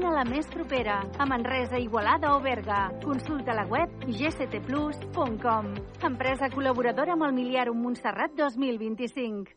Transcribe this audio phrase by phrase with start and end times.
[0.00, 2.88] Vine la més propera, a Manresa, Igualada o Berga.
[3.02, 5.66] Consulta la web gctplus.com.
[6.08, 9.52] Empresa col·laboradora amb el Miliarum Montserrat 2025.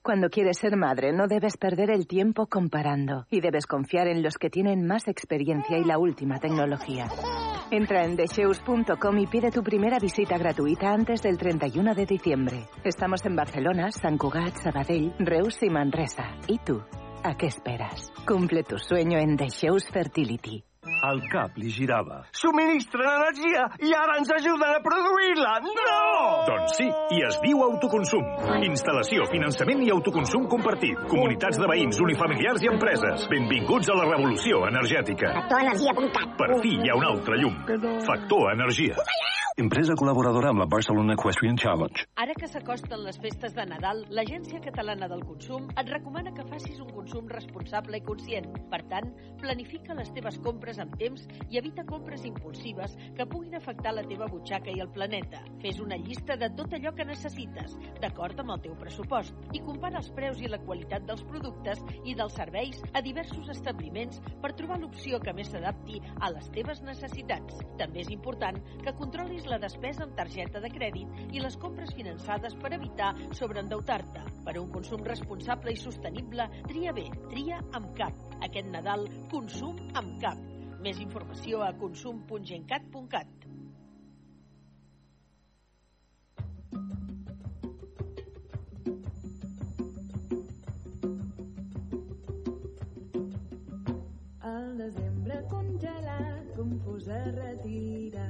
[0.00, 4.38] Cuando quieres ser madre, no debes perder el tiempo comparando y debes confiar en los
[4.38, 7.08] que tienen más experiencia y la última tecnología.
[7.72, 12.68] Entra en desheus.com y pide tu primera visita gratuita antes del 31 de diciembre.
[12.84, 16.36] Estamos en Barcelona, Sant Cugat, Sabadell, Reus y Manresa.
[16.46, 16.80] ¿Y tú?
[17.26, 18.12] ¿A qué esperas?
[18.24, 20.62] Cumple tu sueño en Desheus Fertility.
[21.10, 22.20] El cap li girava.
[22.30, 25.56] Subministren energia i ara ens ajuden a produir-la!
[25.64, 25.96] No!
[26.46, 28.22] Doncs sí, i es diu autoconsum.
[28.68, 31.02] Instal·lació, finançament i autoconsum compartit.
[31.10, 33.26] Comunitats de veïns, unifamiliars i empreses.
[33.34, 35.34] Benvinguts a la revolució energètica.
[35.40, 37.58] Factorenergia.cat Per fi hi ha un altre llum.
[38.06, 39.02] Factor Energia.
[39.56, 42.02] Empresa col·laboradora amb la Barcelona Equestrian Challenge.
[42.20, 46.82] Ara que s'acosten les festes de Nadal, l'Agència Catalana del Consum et recomana que facis
[46.84, 48.50] un consum responsable i conscient.
[48.68, 49.08] Per tant,
[49.40, 54.28] planifica les teves compres amb temps i evita compres impulsives que puguin afectar la teva
[54.28, 55.40] butxaca i el planeta.
[55.64, 60.02] Fes una llista de tot allò que necessites, d'acord amb el teu pressupost, i compara
[60.04, 64.82] els preus i la qualitat dels productes i dels serveis a diversos establiments per trobar
[64.84, 67.64] l'opció que més s'adapti a les teves necessitats.
[67.80, 72.56] També és important que controlis la despesa amb targeta de crèdit i les compres finançades
[72.62, 74.24] per evitar sobreendeutar-te.
[74.46, 78.14] Per un consum responsable i sostenible, tria bé, tria amb cap.
[78.46, 80.38] Aquest Nadal, consum amb cap.
[80.82, 83.46] Més informació a consum.gencat.cat.
[97.08, 98.24] es retira,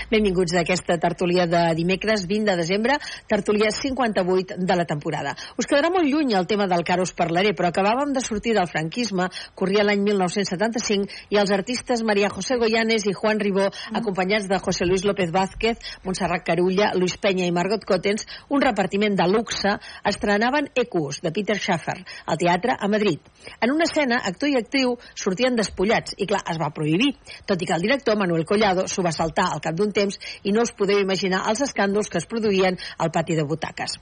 [0.08, 2.94] Benvinguts a aquesta tertúlia de dimecres 20 de desembre,
[3.28, 5.34] tertúlia 58 de la temporada.
[5.60, 8.70] Us quedarà molt lluny el tema del car us parlaré, però acabàvem de sortir del
[8.72, 14.56] franquisme, corria l'any 1975, i els artistes Maria José Goyanes i Juan Ribó, acompanyats de
[14.64, 15.76] José Luis López Vázquez,
[16.06, 19.74] Montserrat Carulla, Luis Peña i Margot Cottens, un repartiment de luxe,
[20.08, 23.20] estrenaven Ecus, de Peter Schaffer, al teatre a Madrid.
[23.60, 27.12] En una escena, actor i actriu sortien despullats, i clar, es va prohibir,
[27.44, 30.54] tot i que el director, Manuel Collado, s'ho va saltar al cap d'un temps i
[30.54, 33.98] no us podeu imaginar els escàndols que es produïen al pati de butaques.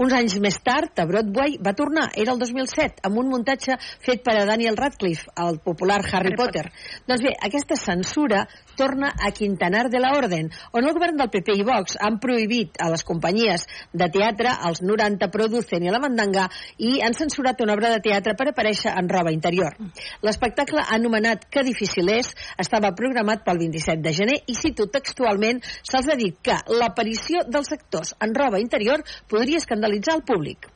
[0.00, 4.22] Uns anys més tard, a Broadway va tornar, era el 2007, amb un muntatge fet
[4.24, 6.64] per a Daniel Radcliffe, el popular Harry, Potter.
[7.04, 8.46] Doncs bé, aquesta censura
[8.78, 12.80] torna a Quintanar de la Orden, on el govern del PP i Vox han prohibit
[12.80, 16.46] a les companyies de teatre, els 90 Producen i la Mandanga,
[16.80, 19.76] i han censurat una obra de teatre per aparèixer en roba interior.
[20.24, 26.08] L'espectacle anomenat Que difícil és estava programat pel 27 de gener i cito textualment se'ls
[26.08, 30.72] ha dit que l'aparició dels actors en roba interior podria escandalitzar el públic.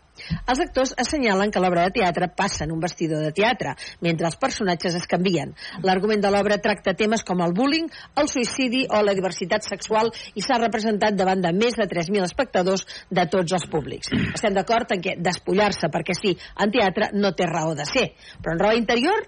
[0.49, 3.75] Els actors assenyalen que l'obra de teatre passa en un vestidor de teatre,
[4.07, 5.53] mentre els personatges es canvien.
[5.85, 7.91] L'argument de l'obra tracta temes com el bullying,
[8.23, 12.87] el suïcidi o la diversitat sexual i s'ha representat davant de més de 3.000 espectadors
[13.11, 14.13] de tots els públics.
[14.33, 18.11] Estem d'acord en que despullar-se perquè sí en teatre no té raó de ser,
[18.41, 19.27] però en raó interior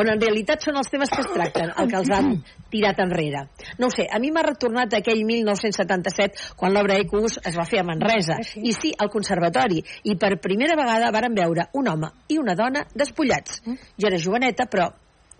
[0.00, 2.32] on en realitat són els temes que es tracten, el que els han
[2.72, 3.46] tirat enrere.
[3.80, 7.86] No sé, a mi m'ha retornat aquell 1977 quan l'obra Ecus es va fer a
[7.88, 8.38] Manresa.
[8.56, 9.82] I sí, al Conservatori.
[10.04, 13.62] I per primera vegada varen veure un home i una dona despullats.
[13.66, 14.90] Jo era joveneta, però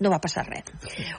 [0.00, 0.66] no va passar res.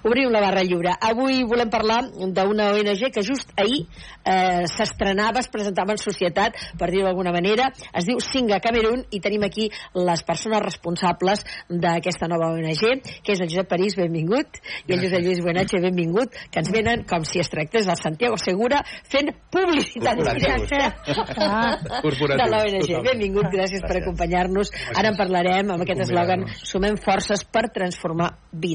[0.06, 0.94] Obrim la barra lliure.
[1.10, 3.86] Avui volem parlar d'una ONG que just ahir
[4.24, 7.72] eh, s'estrenava, es presentava en societat, per dir-ho d'alguna manera.
[7.98, 13.42] Es diu Singa Camerún i tenim aquí les persones responsables d'aquesta nova ONG, que és
[13.42, 17.42] el Josep París, benvingut, i el Josep Lluís Buenatge, benvingut, que ens venen com si
[17.42, 20.92] es tractés del Santiago Segura fent publicitat directa
[22.38, 22.94] de l'ONG.
[23.10, 24.74] Benvingut, gràcies per acompanyar-nos.
[24.94, 28.67] Ara en parlarem amb aquest eslògan Sumem forces per transformar vides.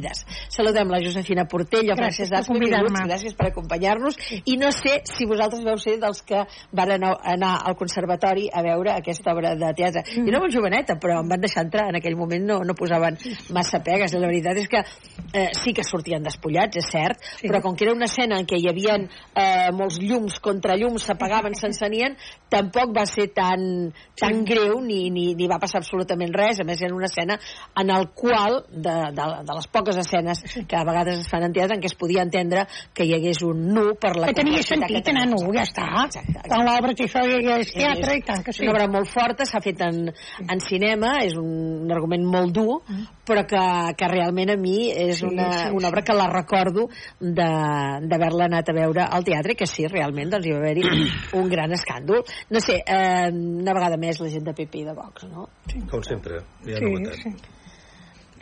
[0.48, 2.88] Saludem la Josefina Portell, Gràcies Francesc per convidar-me.
[2.88, 4.16] benvinguts, gràcies per acompanyar-nos.
[4.46, 8.62] I no sé si vosaltres veu ser dels que van anar, anar al conservatori a
[8.62, 10.02] veure aquesta obra de teatre.
[10.14, 11.88] Jo no molt joveneta, però em van deixar entrar.
[11.88, 13.18] En aquell moment no, no posaven
[13.50, 14.12] massa pegues.
[14.14, 14.84] La veritat és que
[15.32, 17.48] eh, sí que sortien despullats, és cert, Sí.
[17.48, 18.94] però com que era una escena en què hi havia
[19.34, 22.14] eh, molts llums contra llums, s'apagaven, s'encenien,
[22.48, 26.60] tampoc va ser tan, tan greu ni, ni, ni va passar absolutament res.
[26.60, 27.38] A més, era una escena
[27.80, 31.52] en el qual, de, de, de les poques escenes que a vegades es fan en
[31.52, 34.62] teatre, en què es podia entendre que hi hagués un nu per la que tenia
[34.62, 35.84] sentit que anar nu, ja està.
[36.06, 36.48] Exacte, exacte.
[36.48, 38.62] Quan l'obra té això ja és teatre i tant que És sí.
[38.66, 40.12] una obra molt forta, s'ha fet en,
[40.48, 42.80] en cinema, és un, un argument molt dur,
[43.26, 43.62] però que,
[43.98, 46.88] que realment a mi és Sí, una, sí, una obra que la recordo
[47.20, 51.10] de- d'haver-la anat a veure al teatre, i que sí, realment doncs, hi va haver-hi
[51.38, 52.22] un gran escàndol.
[52.50, 55.48] No sé, eh, una vegada més la gent de PP i de Vox, no?
[55.90, 57.22] Com sempre, hi ha Sí, novetats.
[57.22, 57.34] sí.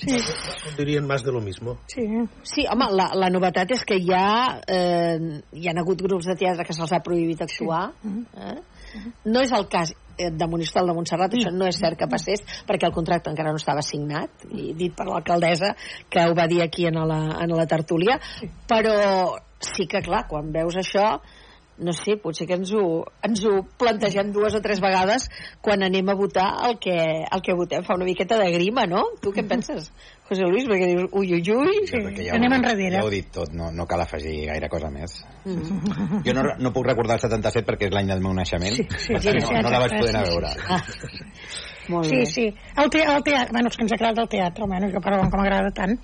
[0.01, 0.17] Sí,
[0.79, 1.79] dirien más de lo mismo.
[1.87, 2.07] sí.
[2.43, 6.37] Sí, home, la, la novetat és que hi ha, eh, hi ha hagut grups de
[6.41, 7.91] teatre que se'ls ha prohibit actuar.
[8.05, 8.57] Eh?
[9.25, 12.43] No és el cas eh, de Monistrol de Montserrat, això no és cert que passés,
[12.67, 15.75] perquè el contracte encara no estava signat, i dit per l'alcaldessa,
[16.09, 18.19] que ho va dir aquí en la, en la tertúlia,
[18.69, 18.97] però
[19.61, 21.21] sí que, clar, quan veus això,
[21.81, 25.29] no sé, potser que ens ho, ens ho plantegem dues o tres vegades
[25.65, 27.85] quan anem a votar el que, el que votem.
[27.87, 29.03] Fa una miqueta de grima, no?
[29.23, 29.91] Tu què en penses,
[30.29, 30.69] José Luis?
[30.69, 31.81] Perquè dius, ui, ui, ui...
[31.89, 32.93] Sí, ja anem ho, enrere.
[32.99, 35.17] Ja ho he dit tot, no, no cal afegir gaire cosa més.
[35.45, 36.21] Mm.
[36.27, 39.17] Jo no, no puc recordar el 77 perquè és l'any del meu naixement, Sí, sí,
[39.17, 40.55] per tant sí, no, no la vaig sí, poder anar a sí, veure.
[40.69, 40.83] Ah,
[41.91, 42.27] molt Sí, bé.
[42.31, 42.45] sí.
[42.77, 45.41] El, te el teatre, bueno, és que ens agrada el teatre, almenys jo parlo com
[45.41, 45.97] m'agrada tant.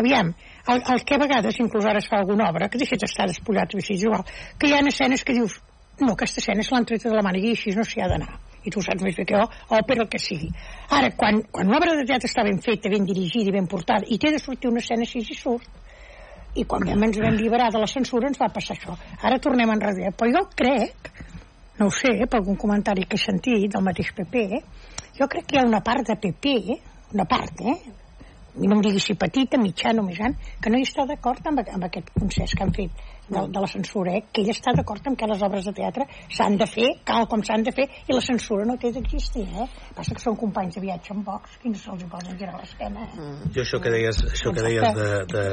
[0.00, 0.30] Aviam,
[0.68, 3.26] el, el que a vegades, inclús ara es fa alguna obra, que de fet està
[3.28, 4.24] despullat, o és igual,
[4.58, 5.58] que hi ha escenes que dius,
[6.00, 8.38] no, aquesta escena és l'han treta de la màniga i així no s'hi ha d'anar.
[8.64, 10.48] I tu saps més bé que jo, o per el que sigui.
[10.88, 14.08] Ara, quan, quan una obra de teatre està ben feta, ben dirigida i ben portada,
[14.08, 15.68] i té de sortir una escena així i surt,
[16.54, 18.94] i quan vam ens vam liberar de la censura ens va passar això.
[19.20, 20.12] Ara tornem enrere.
[20.16, 21.10] Però jo crec,
[21.80, 24.46] no ho sé, per algun comentari que he sentit del mateix PP,
[25.18, 26.54] jo crec que hi ha una part de PP,
[27.12, 28.03] una part, eh?
[28.54, 31.42] I no em digui si petita, mitjana o més gran, que no hi està d'acord
[31.50, 32.92] amb, amb aquest concés que han fet
[33.28, 34.22] de, de la censura, eh?
[34.32, 37.42] que ell està d'acord amb que les obres de teatre s'han de fer, cal com
[37.42, 39.66] s'han de fer, i la censura no té d'existir, eh?
[39.96, 43.30] Passa que són companys de viatge amb Vox, que no se'ls poden girar l'esquena, eh?
[43.56, 45.44] Jo això que deies, això que deies de, de,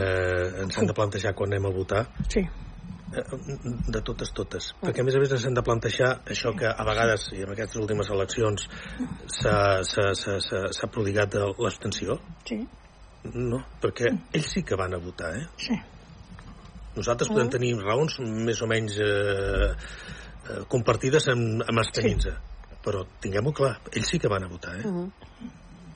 [0.65, 2.43] ens han de plantejar quan anem a votar, Sí.
[2.43, 3.23] eh,
[3.95, 4.69] de totes, totes.
[4.83, 7.55] Perquè a més a més ens hem de plantejar això que a vegades, i en
[7.55, 8.67] aquestes últimes eleccions,
[9.39, 12.19] s'ha- s'ha s'ha- s'ha- s'ha prodigat l'abstenció.
[12.47, 12.59] Sí,
[13.29, 15.47] No, perquè ells sí que van a votar, eh?
[15.61, 15.77] sí.
[16.95, 22.33] Nosaltres podem tenir raons més o menys eh, eh, compartides amb, amb abstenir-se.
[22.83, 24.91] Però tinguem-ho clar, ells sí que van a votar, eh?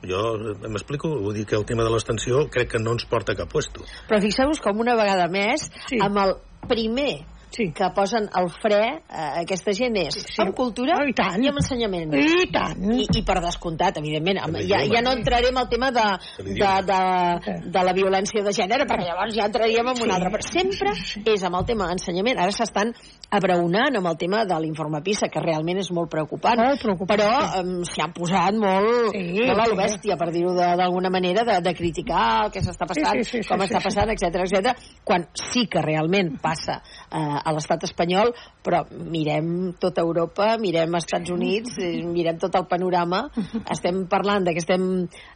[0.07, 3.35] Jo eh, m'explico, vull dir que el tema de l'abstenció crec que no ens porta
[3.35, 3.83] a cap puesto.
[4.07, 5.99] Però fixeu-vos com una vegada més, Sí.
[5.99, 6.37] amb el
[6.69, 7.71] primer Sí.
[7.71, 10.41] que posen el fre a aquesta gent és Sí.
[10.43, 11.41] amb cultura Oh, i tant.
[11.43, 12.13] i amb ensenyament.
[12.13, 12.81] I tant.
[12.91, 14.39] I, i per descomptat, evidentment.
[14.67, 16.03] Ja, ja no entraré en el tema de,
[16.43, 20.29] De de, de, la violència de gènere, perquè llavors ja entraríem en un altre.
[20.35, 20.91] Però sempre
[21.33, 22.39] és amb el tema d'ensenyament.
[22.39, 22.91] Ara s'estan
[23.31, 26.57] abraonant amb el tema de l'informe PISA, que realment és molt preocupant.
[26.59, 29.71] Molt preocupant, Però um, s'hi han posat molt, Sí, molt a sí.
[29.71, 33.23] lo bèstia, per dir-ho de- d'alguna manera, de, de criticar el que s'està passant, Sí,
[33.23, 34.75] sí, sí, com sí, està sí, passant, etc etc.
[35.03, 36.81] quan sí que realment passa
[37.11, 38.33] eh, a l'estat espanyol,
[38.65, 43.25] però mirem tota Europa, mirem Estats Units, eh, mirem tot el panorama,
[43.75, 44.87] estem parlant de que estem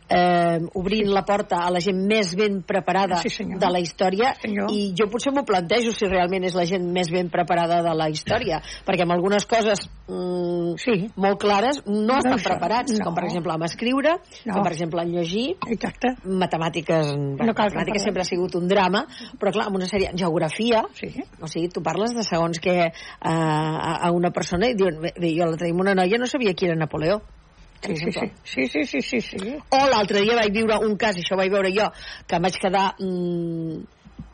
[0.09, 3.59] eh, obrint la porta a la gent més ben preparada Sí, senyor.
[3.61, 4.71] de la història Senyor.
[4.73, 8.09] i jo potser m'ho plantejo si realment és la gent més ben preparada de la
[8.09, 11.09] història perquè amb algunes coses mm, sí.
[11.15, 13.05] molt clares no, No estan són, preparats, no.
[13.05, 14.53] com per exemple amb escriure, No.
[14.55, 16.15] com per exemple en llegir, Exacte.
[16.25, 19.05] matemàtiques, bueno, cal que matemàtiques sempre ha sigut un drama,
[19.39, 21.11] però clar, amb una sèrie, geografia, sí.
[21.39, 25.13] o sigui, tu parles de segons que eh, a, a una persona i diuen, bé,
[25.19, 27.21] jo l'altre dia amb una noia no sabia qui era Napoleó.
[27.81, 28.31] Per Sí, sí, exemple.
[28.43, 29.53] sí, sí, sí, sí, sí, sí.
[29.71, 31.87] O l'altre dia vaig viure un cas, això ho vaig veure jo,
[32.27, 33.79] que em vaig quedar mm,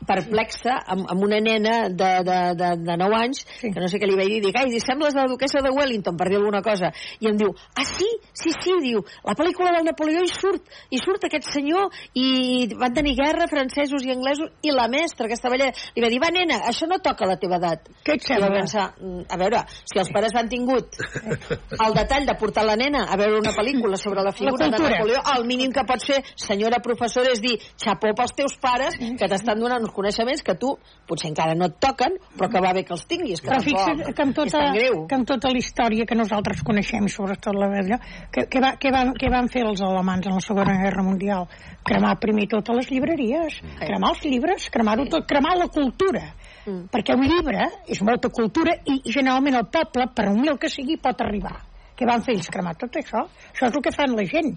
[0.08, 3.72] perplexa amb, amb una nena de, de, de, de 9 anys, sí.
[3.72, 6.16] que no sé què li vaig dir, dic, ai, si sembles la duquesa de Wellington,
[6.18, 9.88] per dir alguna cosa, i em diu, ah, sí, sí, sí, diu, la pel·lícula del
[9.88, 14.74] Napoleó hi surt, i surt aquest senyor, i van tenir guerra francesos i anglesos, i
[14.74, 17.60] la mestra, que estava allà, li va dir, va, nena, això no toca la teva
[17.60, 17.90] edat.
[18.06, 18.52] Què et I va sembla?
[18.56, 20.96] pensar, "Mm, a veure, si els pares han tingut
[21.86, 24.98] el detall de portar la nena a veure una pel·lícula sobre la figura de cultura.
[24.98, 29.28] Napoleó, el mínim que pot fer, senyora professora, és dir, xapó pels teus pares, que
[29.28, 30.74] t'estan donant uns coneixements que tu
[31.08, 33.42] potser encara no et toquen, però que va bé que els tinguis.
[33.42, 37.56] Que Però fixa't que amb tota, que amb tota la història que nosaltres coneixem, sobretot
[37.56, 38.00] la d'allò,
[38.32, 41.48] que, que, va, que, van, que van fer els alemans en la Segona Guerra Mundial?
[41.86, 46.26] Cremar primer totes les llibreries, cremar els llibres, cremar-ho tot, cremar la cultura.
[46.66, 46.88] Mm.
[46.92, 50.98] Perquè un llibre és molta cultura i, i generalment el poble, per humil que sigui,
[51.02, 51.56] pot arribar.
[51.96, 52.50] Què van fer ells?
[52.52, 53.22] Cremar tot això?
[53.54, 54.50] Això és el que fan la gent.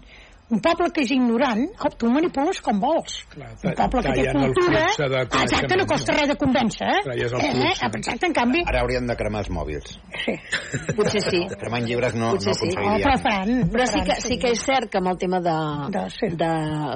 [0.49, 3.19] Un poble que és ignorant, oh, tu manipules com vols.
[3.37, 4.85] un poble que té cultura...
[4.89, 7.01] Ah, Exacte, no costa res de convèncer, eh?
[7.13, 7.73] Eh, eh?
[7.85, 8.63] Exacte, en canvi...
[8.65, 9.93] Ara haurien de cremar els mòbils.
[10.23, 10.33] Sí.
[10.97, 11.41] Potser sí.
[11.61, 12.71] Cremant llibres no, Potser no sí.
[12.71, 13.03] aconseguiríem.
[13.05, 13.69] però faran...
[13.75, 15.53] Però sí que, sí que és cert que amb el tema de,
[15.93, 16.49] de, de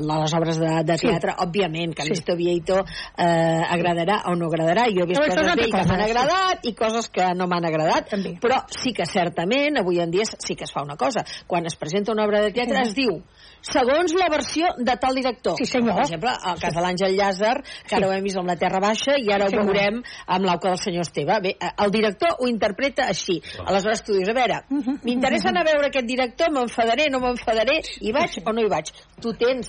[0.09, 1.07] les obres de, de Sí.
[1.11, 2.15] teatre, òbviament, que Sí.
[2.15, 4.87] Misto Vieito eh, agradarà o no agradarà.
[4.89, 6.09] Jo he vist Però és coses que m'han sí.
[6.09, 10.55] agradat i coses que no m'han agradat, però sí que certament avui en dia sí
[10.57, 11.21] que es fa una cosa.
[11.47, 12.89] Quan es presenta una obra de teatre Sí.
[12.89, 13.21] es diu
[13.63, 15.55] segons la versió de tal director.
[15.57, 15.95] Sí, senyor.
[15.95, 17.53] Per exemple, el cas de l'Àngel Llàzer,
[17.87, 20.45] que ara ho hem vist amb la Terra Baixa i ara Sí, ho veurem amb
[20.45, 21.39] l'auca del senyor Esteve.
[21.41, 23.39] Bé, eh, el director ho interpreta així.
[23.65, 24.99] Aleshores tu dius, a veure, Mhm.
[25.03, 28.85] m'interessa anar a veure aquest director, m'enfadaré, no m'enfadaré, hi vaig o no hi vaig.
[29.21, 29.67] Tu tens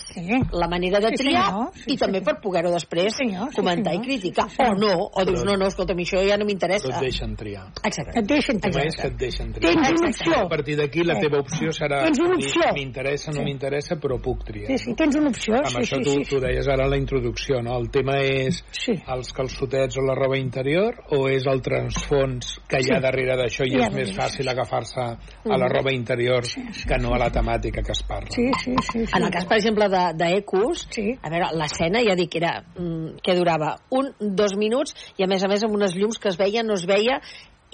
[0.53, 1.53] la manera de Sí, triar
[1.87, 3.15] i també per poder-ho després
[3.55, 4.05] comentar senyor.
[4.05, 4.47] i criticar.
[4.59, 6.89] O no, o dius, no, no, escolta'm, això ja no m'interessa.
[6.89, 7.69] Però et deixen triar.
[7.85, 8.19] Exacte.
[8.19, 9.73] Et deixen és que et deixen triar.
[9.75, 10.31] Tens una Exacte.
[10.31, 10.45] opció.
[10.45, 12.63] A partir d'aquí la teva opció serà Tens una opció.
[12.75, 13.45] m'interessa, no Sí.
[13.85, 14.67] M'interessa, però puc triar.
[14.69, 15.55] Sí, sí, tens una opció.
[15.59, 17.77] Amb sí, això sí, tu, sí, tu deies ara en la introducció, no?
[17.79, 18.93] El tema és sí.
[19.07, 23.03] els calçotets o la roba interior o és el transfons que hi ha Sí.
[23.03, 25.73] darrere d'això i ha és més fàcil agafar-se a la Mhm.
[25.73, 28.31] roba interior que no a la temàtica que es parla.
[28.31, 29.07] Sí, sí, sí.
[29.07, 29.13] sí.
[29.17, 31.17] En el cas, per exemple, de, de Ecus, sí.
[31.23, 35.27] a veure, l'escena ja dic que era, mm, que durava un, dos minuts i a
[35.27, 37.21] més a més amb unes llums que es veia, no es veia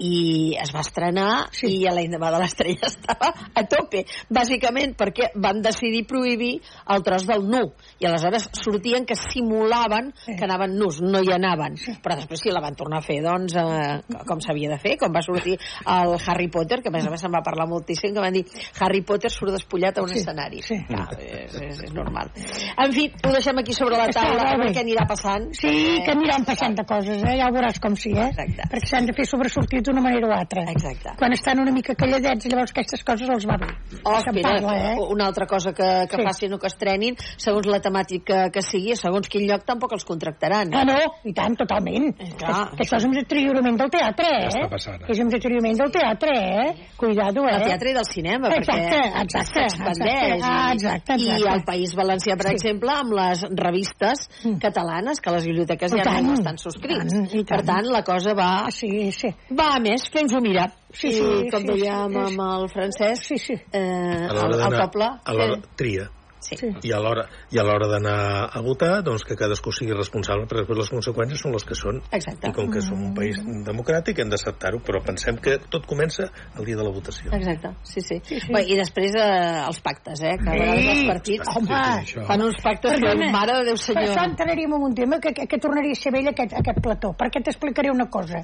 [0.01, 1.69] i es va estrenar sí.
[1.75, 4.03] i a l'endemà de l'estrella estava a tope,
[4.33, 6.55] bàsicament perquè van decidir prohibir
[6.93, 7.61] el tros del nu
[8.01, 12.63] i aleshores sortien que simulaven que anaven nus, no hi anaven però després sí la
[12.63, 16.47] van tornar a fer doncs eh, com s'havia de fer, com va sortir el Harry
[16.53, 18.43] Potter, que a més a més se'n va parlar moltíssim que van dir
[18.81, 20.75] Harry Potter surt despullat a un Sí, escenari sí.
[20.89, 24.45] Clar, és, és, és normal en fi, ho deixem aquí sobre la Està taula a
[24.49, 24.75] molt veure bé.
[24.75, 25.71] què anirà passant Sí,
[26.05, 27.37] que aniran passant de coses, eh?
[27.39, 28.27] ja ho veuràs com sí, eh?
[28.31, 28.67] Exacte.
[28.73, 30.63] perquè s'han de fer sobresortir d'una manera o altra.
[30.71, 31.13] Exacte.
[31.19, 33.69] Quan estan una mica calladets, llavors aquestes coses els va bé.
[34.03, 34.95] Oh, Se'n espera, parla, eh?
[35.11, 36.23] una altra cosa que, que Sí.
[36.25, 40.71] facin o que estrenin, segons la temàtica que sigui, segons quin lloc tampoc els contractaran.
[40.73, 42.11] Ah, no, i tant, totalment.
[42.39, 42.69] clar.
[42.71, 44.49] Que, que això és un deteriorament del teatre, eh?
[44.49, 45.11] Ja està passant, eh?
[45.11, 46.89] És un deteriorament del teatre, eh?
[46.97, 47.57] Cuidado, eh?
[47.57, 50.35] Del teatre i del cinema, exacte, perquè exacte, s'expandeix.
[50.35, 51.41] exacte, ah, exacte, I, exacte.
[51.41, 54.27] I al País Valencià, per exemple, amb les revistes
[54.61, 57.13] catalanes, que les biblioteques I ja tant, no estan subscrits.
[57.13, 57.45] tant, tant.
[57.51, 58.49] Per tant, la cosa va...
[58.71, 59.29] Sí, sí.
[59.57, 60.69] Va més, fem-nos mirar.
[60.93, 62.23] Sí, I, sí, com sí, dèiem sí, sí.
[62.29, 63.59] amb el Francesc, sí, sí.
[63.71, 65.11] Eh, a el, l'hora el d'anar poble...
[65.23, 66.09] a l'hora tria
[66.41, 66.55] Sí.
[66.57, 70.63] i a l'hora i a l'hora d'anar a votar doncs que cadascú sigui responsable perquè
[70.63, 72.49] després les conseqüències són les que són Exacte.
[72.49, 76.25] i com que som un país democràtic hem d'acceptar-ho però pensem que tot comença
[76.57, 78.17] el dia de la votació Exacte, sí, sí.
[78.25, 78.49] sí, sí.
[78.55, 80.33] Bé, I després eh, els pactes, eh?
[80.41, 81.83] Que a vegades els partits Home,
[82.31, 84.09] fan uns pactes que Perdona, mare de Déu Per senyor.
[84.09, 87.13] això entraríem en un tema que, que, que tornaria a ser vell aquest, aquest plató,
[87.21, 88.41] perquè t'explicaré una cosa.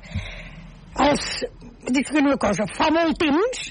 [1.06, 1.25] Els,
[1.94, 3.68] dic una cosa, fa molt temps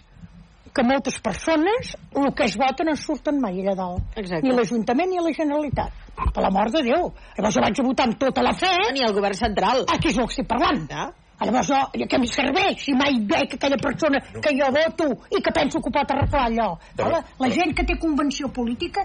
[0.76, 4.16] que moltes persones el que es voten no surten mai allà dalt.
[4.21, 4.45] Exacte.
[4.45, 6.02] Ni l'Ajuntament ni la Generalitat.
[6.16, 7.09] Per la mort de Déu.
[7.37, 8.73] Llavors jo vaig a votar amb tota la fe.
[8.92, 9.87] Ni el govern central.
[9.92, 10.85] Aquí és el que estic parlant.
[10.90, 11.06] Ja.
[11.40, 15.52] Llavors jo, que em serveix si mai veig aquella persona que jo voto i que
[15.52, 16.68] penso que ho pot arreglar allò.
[16.97, 19.04] Però- la, la gent que té convenció política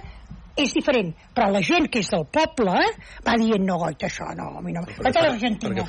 [0.66, 2.92] és diferent, però la gent que és del poble eh,
[3.26, 4.84] va dient no, goita, això no, a mi no.
[4.88, 5.86] perquè Vaig a l'Argentina.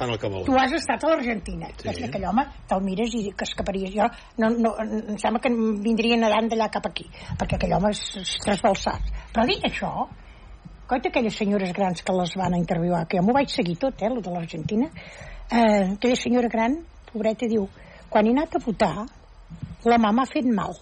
[0.46, 1.70] Tu has estat a l'Argentina.
[1.76, 1.88] Sí.
[1.92, 3.94] És que aquell home te'l mires i que escaparies.
[3.94, 4.08] Jo
[4.42, 5.52] no, no, em sembla que
[5.84, 7.06] vindria nedant d'allà cap aquí,
[7.38, 9.12] perquè aquell home és, és trasbalsat.
[9.32, 9.92] Però dit això,
[10.88, 14.10] coita aquelles senyores grans que les van interviuar, que jo m'ho vaig seguir tot, eh,
[14.10, 14.90] el de l'Argentina,
[15.48, 16.76] eh, aquella senyora gran,
[17.12, 17.68] pobreta, diu,
[18.12, 18.94] quan he anat a votar,
[19.88, 20.76] la mà m'ha fet mal,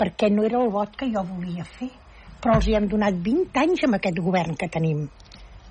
[0.00, 1.90] perquè no era el vot que jo volia fer.
[2.46, 5.00] Però els hi hem donat 20 anys amb aquest govern que tenim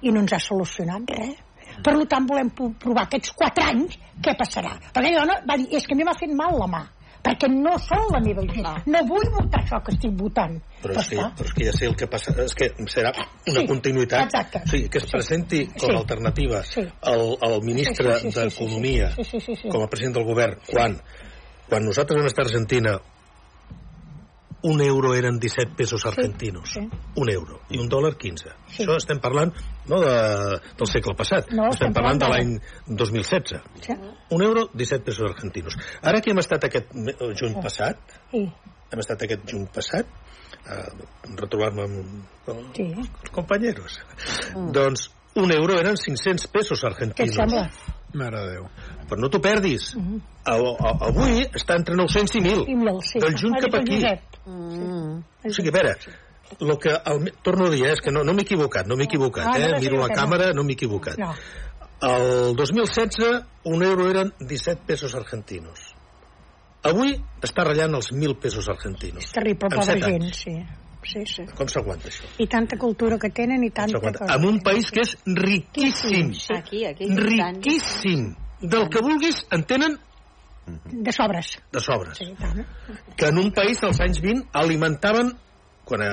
[0.04, 1.38] i no ens ha solucionat res.
[1.86, 4.74] Per tant, volem pro- provar aquests 4 anys què passarà.
[4.94, 6.82] Perquè jo no, va dir, és que a mi m'ha fet mal la mà,
[7.24, 8.68] perquè no són la meva gent.
[8.92, 10.60] No vull votar això que estic votant.
[10.84, 12.36] Però és, que, però és que ja sé el que passa.
[12.44, 14.28] És que serà una Sí, continuïtat.
[14.28, 14.62] exacte.
[14.68, 15.98] O sigui, que es presenti com a Sí.
[16.04, 16.82] alternativa Sí.
[17.16, 19.70] el, el ministre Sí, sí, sí, sí, d'Economia sí, sí, sí, sí.
[19.70, 21.00] com a president del govern quan,
[21.70, 23.00] quan nosaltres vam estar a Argentina
[24.66, 26.70] un euro eren 17 pesos argentinos.
[26.74, 26.82] sí.
[27.16, 27.60] Un euro.
[27.70, 28.50] I un dòlar 15.
[28.68, 28.84] Sí.
[28.84, 29.54] Això estem parlant
[29.88, 30.16] no de,
[30.78, 31.52] del segle passat.
[31.54, 32.54] No, estem estem parlant de l'any
[32.88, 33.62] 2016.
[33.86, 33.94] Sí.
[34.32, 35.78] Un euro, 17 pesos argentinos.
[36.02, 38.00] Ara que hem estat aquest me- juny passat,
[38.32, 38.42] Sí.
[38.92, 40.08] hem estat aquest juny passat
[40.66, 40.82] a
[41.36, 42.88] retrobar-me amb els Sí.
[43.32, 44.00] companyeros.
[44.74, 47.70] Doncs un euro eren 500 pesos Què sembla?
[48.16, 48.68] Mare de Déu.
[49.10, 49.90] Però no t'ho perdis.
[50.48, 52.62] A, a, avui està entre 900 i 1.000.
[52.72, 53.20] I mil, sí.
[53.20, 53.98] Del juny Ha cap el aquí.
[54.00, 54.38] Josep.
[55.46, 55.96] O sigui, a veure,
[56.62, 59.10] lo que el, torno a dir, eh, és que no, no m'he equivocat, no m'he
[59.10, 59.72] equivocat, Ah, eh?
[59.74, 61.20] no, Miro la càmera, no m'he equivocat.
[61.20, 61.34] No.
[62.06, 65.92] El 2016, un euro eren 17 pesos argentinos.
[66.86, 69.26] Avui està ratllant els 1.000 pesos argentinos.
[69.26, 70.44] És terrible, pobra gent, anys.
[70.46, 70.56] sí.
[71.06, 71.44] Sí, sí.
[71.56, 72.26] Com s'aguanta això?
[72.42, 74.26] I tanta cultura que tenen i tanta cosa.
[74.36, 76.34] En un país que és riquíssim.
[76.58, 77.08] Aquí, aquí.
[77.16, 78.34] Riquíssim.
[78.62, 80.00] Del que vulguis en tenen
[80.90, 81.60] De sobres.
[81.72, 82.18] de sobres.
[82.18, 82.34] Sí.
[83.16, 85.34] Que en un país dels anys 20 alimentaven
[85.86, 86.08] quan eh,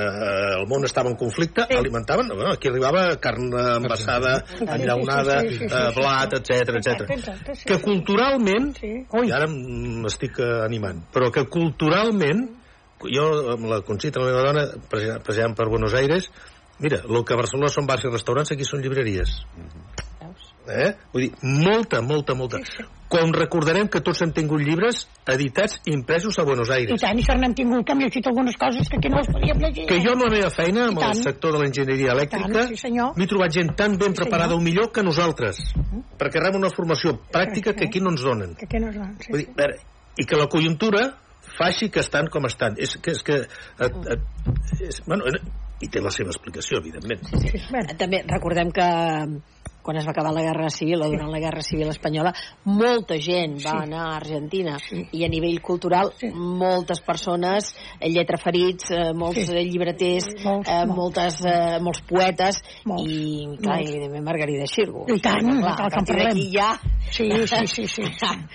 [0.60, 1.74] el món estava en conflicte, sí.
[1.74, 5.94] alimentaven, bueno, aquí arribava carn envasada, Sí, sí, enllaunada, sí, sí, sí, sí, eh, sí.
[5.98, 7.54] blat, etc etc.
[7.56, 7.82] Sí, Que sí.
[7.82, 8.92] culturalment, Sí.
[9.24, 12.50] i ara m'estic eh, animant, però que culturalment,
[13.10, 14.66] jo amb la Conxita, la meva dona,
[15.24, 16.30] passejant per Buenos Aires,
[16.82, 19.40] mira, el que a Barcelona són bars i restaurants, aquí són llibreries.
[20.62, 20.92] Eh?
[21.12, 22.60] Vull dir, molta, molta, molta.
[23.12, 27.02] Com recordarem que tots hem tingut llibres editats i impresos a Buenos I Aires.
[27.02, 29.58] tant, i se n'han tingut que hem llegit algunes coses que aquí no les podíem
[29.58, 29.86] llegir.
[29.90, 33.28] Que jo amb la meva feina, amb I el sector de l'enginyeria elèctrica, sí, m'he
[33.28, 34.62] trobat gent tan ben preparada senyor.
[34.62, 35.60] o millor que nosaltres,
[36.18, 38.54] perquè reben una formació pràctica que aquí no ens donen.
[38.54, 39.32] Que aquí no es van, sí.
[39.32, 39.80] Vull dir, veure,
[40.16, 41.02] I que la conjuntura
[41.58, 42.78] faci que estan com estan.
[42.78, 43.16] És que...
[43.16, 45.28] És que et, et, és, bueno,
[45.82, 47.24] i té la seva explicació, evidentment.
[47.32, 47.62] Sí, sí.
[47.70, 48.88] Bueno, També recordem que
[49.82, 52.32] quan es va acabar la Guerra Civil o durant la Guerra Civil Espanyola,
[52.64, 53.76] molta gent va Sí.
[53.82, 54.76] anar a Argentina
[55.12, 56.28] i a nivell cultural Sí.
[56.32, 59.56] moltes persones, eh, lletraferits, eh, molts Sí.
[59.56, 60.96] eh, llibreters, Molts, eh, molts.
[60.96, 63.90] moltes, eh, molts poetes Molts, i, clar, molts.
[63.90, 65.04] i evidentment Margarida Xirgo.
[65.08, 66.28] I tant, clar, clar, a que en partir parlem.
[66.28, 66.80] d'aquí ja...
[67.10, 68.02] Sí, sí, sí, sí.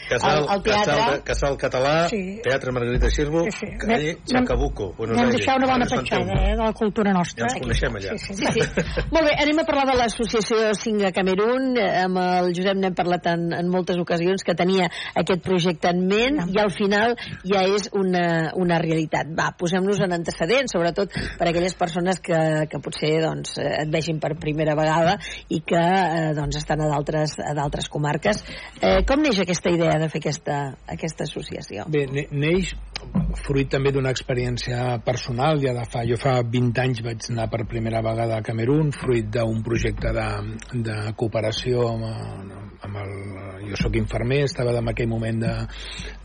[0.09, 0.93] Casal, el, el teatre...
[0.93, 2.39] Casal, Casal Català, Sí.
[2.43, 3.67] Teatre Margarita Xirgo, Sí, sí.
[3.77, 5.37] calle Anem- Chacabuco, Buenos Vam Aires.
[5.37, 7.43] deixar una bona petjada eh, de la cultura Ja nostra.
[7.45, 8.17] ens coneixem allà.
[8.17, 8.45] Sí, sí.
[8.47, 8.91] Sí, sí.
[9.11, 11.73] Molt bé, anem a parlar de l'associació Singa Camerún.
[11.81, 16.03] Eh, Amb el Josep n'hem parlat en, en moltes ocasions que tenia aquest projecte en
[16.07, 19.33] ment i al final ja és una, una realitat.
[19.37, 22.39] Va, posem-nos en antecedents, sobretot per a aquelles persones que,
[22.71, 25.17] que potser doncs, eh, et vegin per primera vegada
[25.53, 28.43] i que eh, doncs, estan a d'altres a d'altres comarques.
[28.81, 30.59] Eh, com neix aquesta idea de fer aquesta,
[30.93, 31.87] aquesta associació?
[31.91, 32.73] Bé, ne- neix
[33.45, 37.65] fruit també d'una experiència personal, ja de fa, jo fa 20 anys vaig anar per
[37.69, 40.27] primera vegada a Camerún, fruit d'un projecte de,
[40.87, 42.07] de cooperació amb,
[42.87, 43.13] amb el...
[43.67, 45.53] Jo sóc infermer, estava en aquell moment de,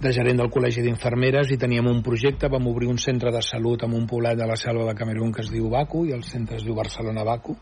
[0.02, 3.82] de gerent del Col·legi d'Infermeres i teníem un projecte, vam obrir un centre de salut
[3.82, 6.60] en un poblat de la selva de Camerún que es diu Baku i el centre
[6.60, 7.56] es diu Barcelona Baku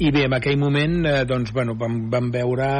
[0.00, 2.70] i bé, en aquell moment eh, doncs, bueno, vam, vam veure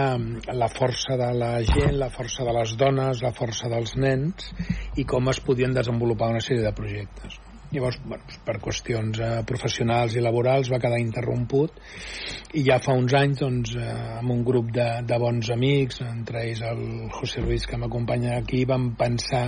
[0.57, 4.51] la força de la gent, la força de les dones, la força dels nens
[4.97, 7.37] i com es podien desenvolupar una sèrie de projectes.
[7.71, 11.77] Llavors, bueno, doncs, per qüestions eh, professionals i laborals va quedar interromput
[12.59, 16.43] i ja fa uns anys doncs, eh, amb un grup de, de bons amics, entre
[16.49, 16.83] ells el
[17.15, 19.45] José Luis que m'acompanya aquí, vam pensar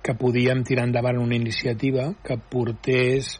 [0.00, 3.34] que podíem tirar endavant una iniciativa que portés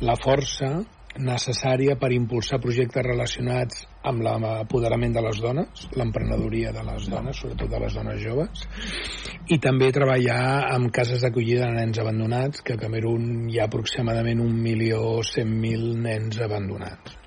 [0.00, 0.72] la força
[1.20, 7.70] necessària per impulsar projectes relacionats amb l'apoderament de les dones, l'emprenedoria de les dones, sobretot
[7.72, 8.64] de les dones joves,
[9.50, 10.40] i també treballar
[10.72, 15.52] amb cases d'acollida de nens abandonats, que a Camerún hi ha aproximadament un milió cent
[15.66, 17.25] mil nens abandonats.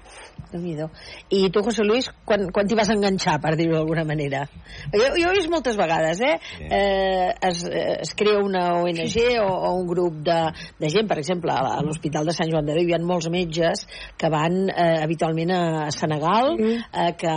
[0.52, 0.89] Déu
[1.30, 4.45] I tu, José Luis, quan, quan t'hi vas enganxar, per dir-ho d'alguna manera?
[4.93, 6.38] Jo, jo he vist moltes vegades, eh?
[6.69, 10.39] eh es, es crea una ONG o, o un grup de,
[10.80, 13.86] de gent, per exemple, a l'Hospital de Sant Joan de Déu hi ha molts metges
[14.17, 15.62] que van eh, habitualment a
[15.95, 17.36] Senegal, eh, que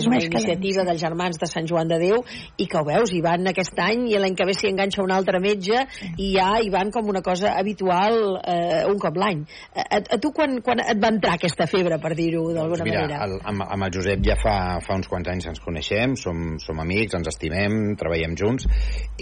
[0.00, 2.22] és una iniciativa dels germans de Sant Joan de Déu
[2.58, 5.14] i que ho veus, hi van aquest any i l'any que ve s'hi enganxa un
[5.14, 5.84] altre metge
[6.16, 9.44] i ja hi van com una cosa habitual eh, un cop l'any.
[9.74, 13.04] A, a, a tu quan, quan et va entrar aquesta febre, per dir-ho d'alguna Mira,
[13.04, 13.20] manera?
[13.26, 16.80] el, amb, amb el Josep ja fa, fa uns quants anys ens coneixem, som, som
[16.82, 18.66] amics, ens estimem, treballem junts,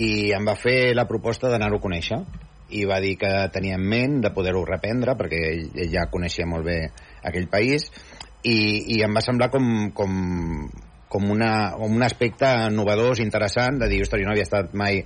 [0.01, 2.23] i em va fer la proposta d'anar-ho a conèixer
[2.75, 6.49] i va dir que tenia en ment de poder-ho reprendre perquè ell, ell ja coneixia
[6.49, 6.79] molt bé
[7.23, 7.91] aquell país
[8.45, 8.57] i,
[8.97, 10.17] i em va semblar com, com,
[11.09, 15.03] com, una, com un aspecte novedós, interessant, de dir, ostres, jo no havia estat mai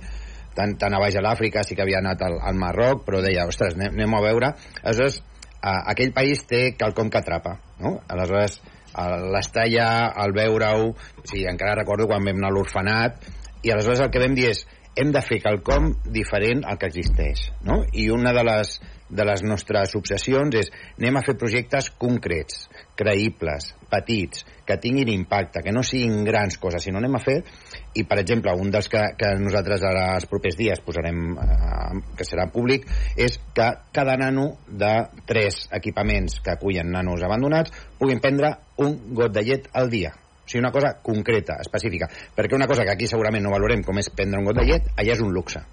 [0.57, 3.47] tan, tan a baix a l'Àfrica, sí que havia anat al, al Marroc, però deia,
[3.47, 4.53] ostres, anem, anem a veure.
[4.83, 5.21] Aleshores,
[5.61, 7.99] a, aquell país té quelcom que atrapa, no?
[8.07, 8.59] Aleshores,
[8.93, 10.93] a- l'estar allà, al veure-ho,
[11.23, 13.25] sigui, encara recordo quan vam anar a l'orfenat,
[13.63, 14.65] i aleshores el que vam dir és,
[14.99, 17.83] hem de fer quelcom diferent al que existeix, no?
[17.93, 22.65] I una de les, de les nostres obsessions és anem a fer projectes concrets,
[22.99, 27.39] creïbles, petits, que tinguin impacte, que no siguin grans coses, sinó anem a fer
[27.93, 32.27] i, per exemple, un dels que, que nosaltres ara els propers dies posarem, eh, que
[32.27, 32.85] serà públic,
[33.17, 34.93] és que cada nano de
[35.29, 38.53] tres equipaments que acullen nanos abandonats puguin prendre
[38.85, 40.13] un got de llet al dia.
[40.13, 42.09] O sigui, una cosa concreta, específica.
[42.35, 44.93] Perquè una cosa que aquí segurament no valorem com és prendre un got de llet,
[44.97, 45.65] allà és un luxe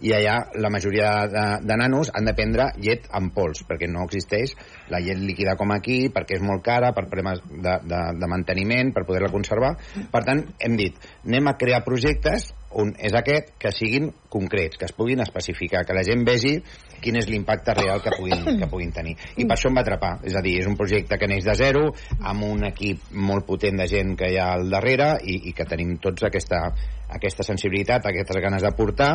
[0.00, 4.04] i allà la majoria de, de nanos han de prendre llet en pols, perquè no
[4.04, 4.54] existeix
[4.92, 8.92] la llet líquida com aquí, perquè és molt cara, per problemes de, de, de manteniment,
[8.94, 9.74] per poder-la conservar.
[10.12, 14.84] Per tant, hem dit, anem a crear projectes on és aquest, que siguin concrets, que
[14.88, 16.58] es puguin especificar, que la gent vegi
[17.00, 19.14] quin és l'impacte real que puguin, que puguin tenir.
[19.36, 20.16] I per això em va atrapar.
[20.28, 21.86] És a dir, és un projecte que neix de zero,
[22.20, 25.68] amb un equip molt potent de gent que hi ha al darrere i, i que
[25.68, 26.60] tenim tots aquesta,
[27.08, 29.12] aquesta sensibilitat, aquestes ganes de portar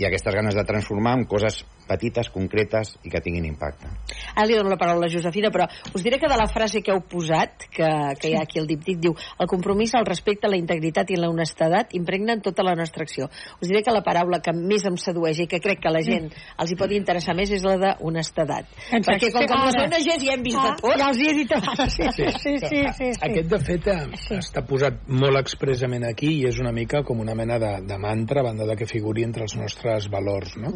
[0.00, 3.90] i aquestes ganes de transformar en coses petites, concretes i que tinguin impacte.
[4.34, 6.80] Ara li dono la paraula a la Josefina, però us diré que de la frase
[6.82, 10.48] que heu posat, que, que hi ha aquí el diptic, diu el compromís, el respecte,
[10.48, 13.28] la integritat i la honestedat impregnen tota la nostra acció.
[13.60, 16.02] Us diré que la paraula que més em sedueix i que crec que a la
[16.06, 18.72] gent els hi pot interessar més és la de honestedat.
[18.94, 19.80] Perquè com que les.
[19.84, 20.96] ONGs ja hem vist Ah, de tot...
[20.98, 21.94] Ja els hi he dit abans.
[21.94, 22.54] Sí, sí, sí.
[22.62, 23.24] sí, sí, sí.
[23.26, 23.88] Aquest, de fet,
[24.22, 24.38] sí.
[24.38, 28.42] està posat molt expressament aquí i és una mica com una mena de, de mantra
[28.42, 30.74] a banda de que figuri entre els nostres valors, no?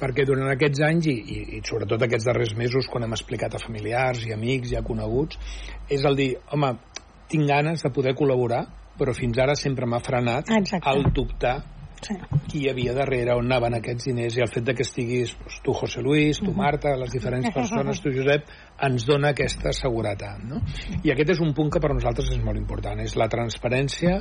[0.00, 3.62] Perquè durant aquests anys i, i, i sobretot aquests darrers mesos, quan hem explicat a
[3.62, 5.40] familiars i amics i a coneguts,
[5.88, 6.74] és el dir, home,
[7.30, 8.64] tinc ganes de poder col·laborar,
[9.00, 10.88] però fins ara sempre m'ha frenat Exacte.
[10.90, 11.58] el dubtar
[12.48, 15.58] qui hi havia darrere, on anaven aquests diners i el fet de que estiguis doncs,
[15.64, 18.48] tu José Luis, tu Marta, les diferents persones, tu Josep,
[18.88, 20.40] ens dona aquesta seguretat.
[20.48, 20.62] No?
[21.04, 24.16] I aquest és un punt que per nosaltres és molt important, és la transparència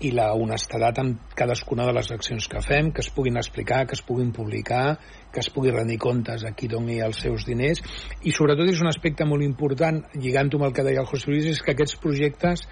[0.00, 3.94] i la honestedat en cadascuna de les accions que fem, que es puguin explicar, que
[3.94, 4.98] es puguin publicar,
[5.32, 7.80] que es pugui rendir comptes a qui doni els seus diners.
[8.22, 11.46] I sobretot és un aspecte molt important, lligant-ho amb el que deia el José Luis,
[11.46, 12.66] és que aquests projectes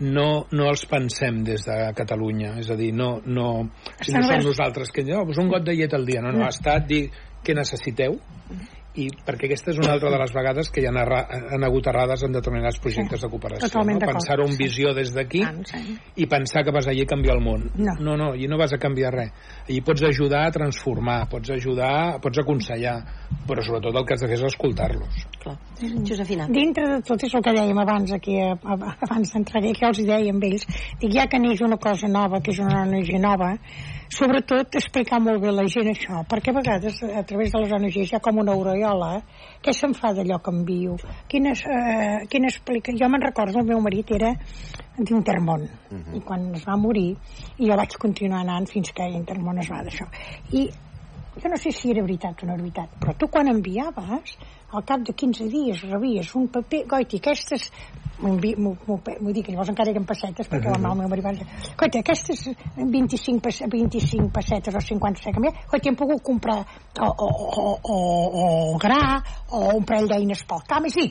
[0.00, 3.70] no, no els pensem des de Catalunya, és a dir, no, no,
[4.02, 6.42] si no som nosaltres que no, doncs un got de llet al dia, no, no,
[6.42, 6.44] No.
[6.44, 7.06] ha estat dir
[7.46, 8.18] què necessiteu
[8.96, 11.86] i perquè aquesta és una altra de les vegades que hi han, erra, han hagut
[11.92, 13.68] errades en determinats projectes de cooperació.
[13.68, 14.08] Totalment no?
[14.12, 15.42] Pensar-ho amb visió des d'aquí
[16.16, 17.66] i pensar que vas allí a canviar el món.
[17.76, 17.92] No.
[18.00, 19.32] no, no, allí no vas a canviar res.
[19.68, 22.96] Allí pots ajudar a transformar, pots ajudar, pots aconsellar,
[23.46, 25.26] però sobretot el que has de fer és escoltar-los.
[26.08, 26.46] Josefina.
[26.50, 30.00] Dintre de tot és el que dèiem abans aquí, a- abans d'entrar aquí, que els
[30.08, 30.66] dèiem ells,
[31.00, 33.52] dic, ja que neix una cosa nova, que és una ONG nova,
[34.12, 37.74] sobretot explicar molt bé a la gent això, perquè a vegades a través de les
[37.78, 39.10] ONGs hi ha com una aureola,
[39.62, 40.96] què se'n fa d'allò que envio?
[41.28, 42.94] Quines, eh, quina explica...
[42.96, 44.32] Jo me'n recordo, el meu marit era
[44.96, 45.66] d'Intermón,
[46.16, 47.10] i quan es va morir,
[47.58, 50.06] i jo vaig continuar anant fins que Intermón es va d'això.
[50.56, 50.68] I
[51.36, 54.36] jo no sé si era veritat o no era veritat, però tu quan enviaves,
[54.72, 57.68] al cap de 15 dies rebies un paper, goiti, aquestes
[58.22, 61.46] m'ho dic, llavors encara eren pessetes perquè la mal meu marit va dir,
[61.78, 67.28] goiti, aquestes 25, pes- 25 pessetes o 50 pessetes, goiti, hem pogut comprar o, o,
[67.28, 67.98] o, o,
[68.42, 69.02] o gra
[69.50, 71.10] o un parell d'eines pel camp, és dir,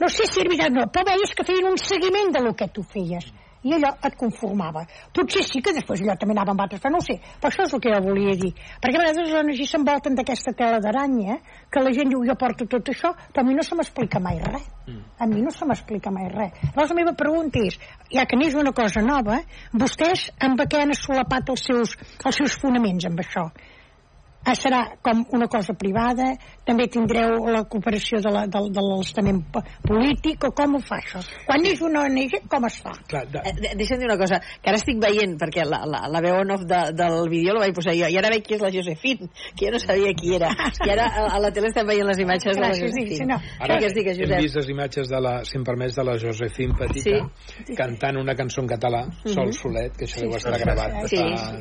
[0.00, 2.54] no sé si era veritat o no, però veies que feien un seguiment de lo
[2.54, 3.26] que tu feies
[3.62, 4.84] i allò et conformava.
[5.12, 7.18] Potser sí que després allò també anava amb altres, però no ho sé.
[7.40, 8.52] Però això és el que jo volia dir.
[8.80, 11.38] Perquè a vegades les ONG s'envolten d'aquesta tela d'aranya,
[11.70, 14.40] que la gent diu, jo porto tot això, però a mi no se m'explica mai
[14.44, 14.68] res.
[15.18, 16.56] A mi no se m'explica mai res.
[16.70, 17.76] Llavors la meva pregunta és,
[18.10, 19.42] ja que n'és una cosa nova,
[19.72, 21.94] vostès amb què han assolapat els seus,
[22.24, 23.50] els seus fonaments amb això?
[24.40, 26.30] Ah, serà com una cosa privada,
[26.70, 31.00] també tindreu la cooperació de la, del, de l'estament po- polític, o com ho fa
[31.02, 31.20] això?
[31.46, 32.92] Quan és una ONG, com es fa?
[33.10, 33.42] Clar, de...
[33.44, 36.38] Eh, de- Deixa'm dir una cosa, que ara estic veient, perquè la, la, la veu
[36.42, 38.70] en off de, del vídeo la vaig posar jo, i ara veig qui és la
[38.74, 40.50] Josefine, que jo no sabia qui era.
[40.86, 43.16] I ara a, a la tele estem veient les imatges de la Gràcies, Josefine.
[43.18, 43.38] sí, no.
[43.60, 44.42] Ara Digues, digues, hem Josep.
[44.46, 47.18] vist les imatges de la, si em permets, de la Josephine Petita
[47.66, 47.74] Sí.
[47.76, 51.20] cantant una cançó en català, Sol Solet, que això Sí, deu estar sí, gravat sí,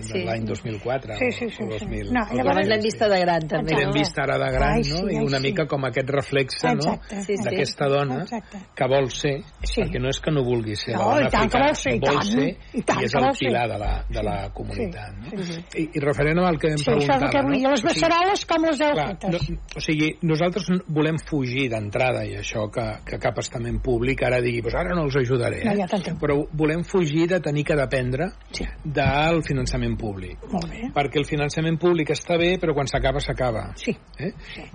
[0.10, 0.24] sí.
[0.26, 1.86] l'any 2004 Sí, sí, sí, o sí.
[1.86, 2.12] 2000.
[2.14, 3.96] No, llavors Llavors l'hem vista de gran, també, L'hem no?
[3.96, 4.99] vist ara de gran, Ai, no?
[5.08, 5.44] Sí, I una sí.
[5.48, 6.98] mica com aquest reflexe, no?
[7.26, 7.36] Sí.
[7.44, 8.60] D'aquesta dona Exacte.
[8.76, 9.82] que vol ser, Sí.
[9.82, 11.94] perquè no és que no vulgui ser No, la dona i tant africana, vol ser,
[11.96, 15.14] i vol tant, ser, i tant i és el pilar de la, de la comunitat.
[15.20, 15.44] No?
[15.44, 17.30] sí, I, I referent al que em Sí, preguntava...
[17.30, 17.70] que vull no?
[17.72, 19.50] Les beceroles com les heu Clar, fetes?
[19.50, 24.40] no, o sigui, nosaltres volem fugir d'entrada, i això que, que cap estament públic ara
[24.42, 25.78] digui, pues ara no els ajudaré, No, eh?
[25.84, 26.20] ja t'entenc.
[26.20, 28.66] però volem fugir de tenir que dependre Sí.
[28.84, 30.38] del finançament públic.
[30.52, 30.90] Molt bé.
[30.94, 33.72] Perquè el finançament públic està bé, però quan s'acaba, s'acaba.
[33.76, 33.96] Sí.
[34.20, 34.32] Eh?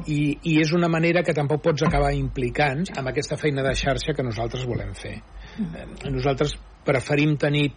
[0.06, 4.14] I, I és una manera que tampoc pots acabar implicant amb aquesta feina de xarxa
[4.14, 5.16] que nosaltres volem fer.
[5.60, 7.70] Eh, Nosaltres preferim tenir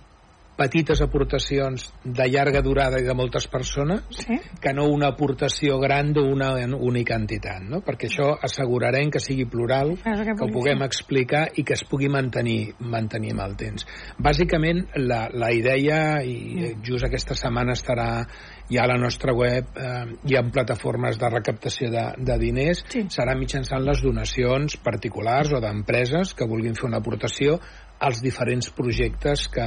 [0.57, 4.39] petites aportacions de llarga durada i de moltes persones Sí.
[4.59, 7.81] que no una aportació gran d'una única entitat, no?
[7.85, 12.09] perquè això assegurarem que sigui plural, que que ho puguem explicar i que es pugui
[12.09, 13.85] mantenir, mantenir amb el temps.
[14.17, 18.25] Bàsicament, la, la idea, i just aquesta setmana estarà
[18.69, 23.05] ja a la nostra web eh, i en plataformes de recaptació de, de diners, Sí.
[23.13, 27.59] serà mitjançant les donacions particulars o d'empreses que vulguin fer una aportació
[27.99, 29.65] als diferents projectes que,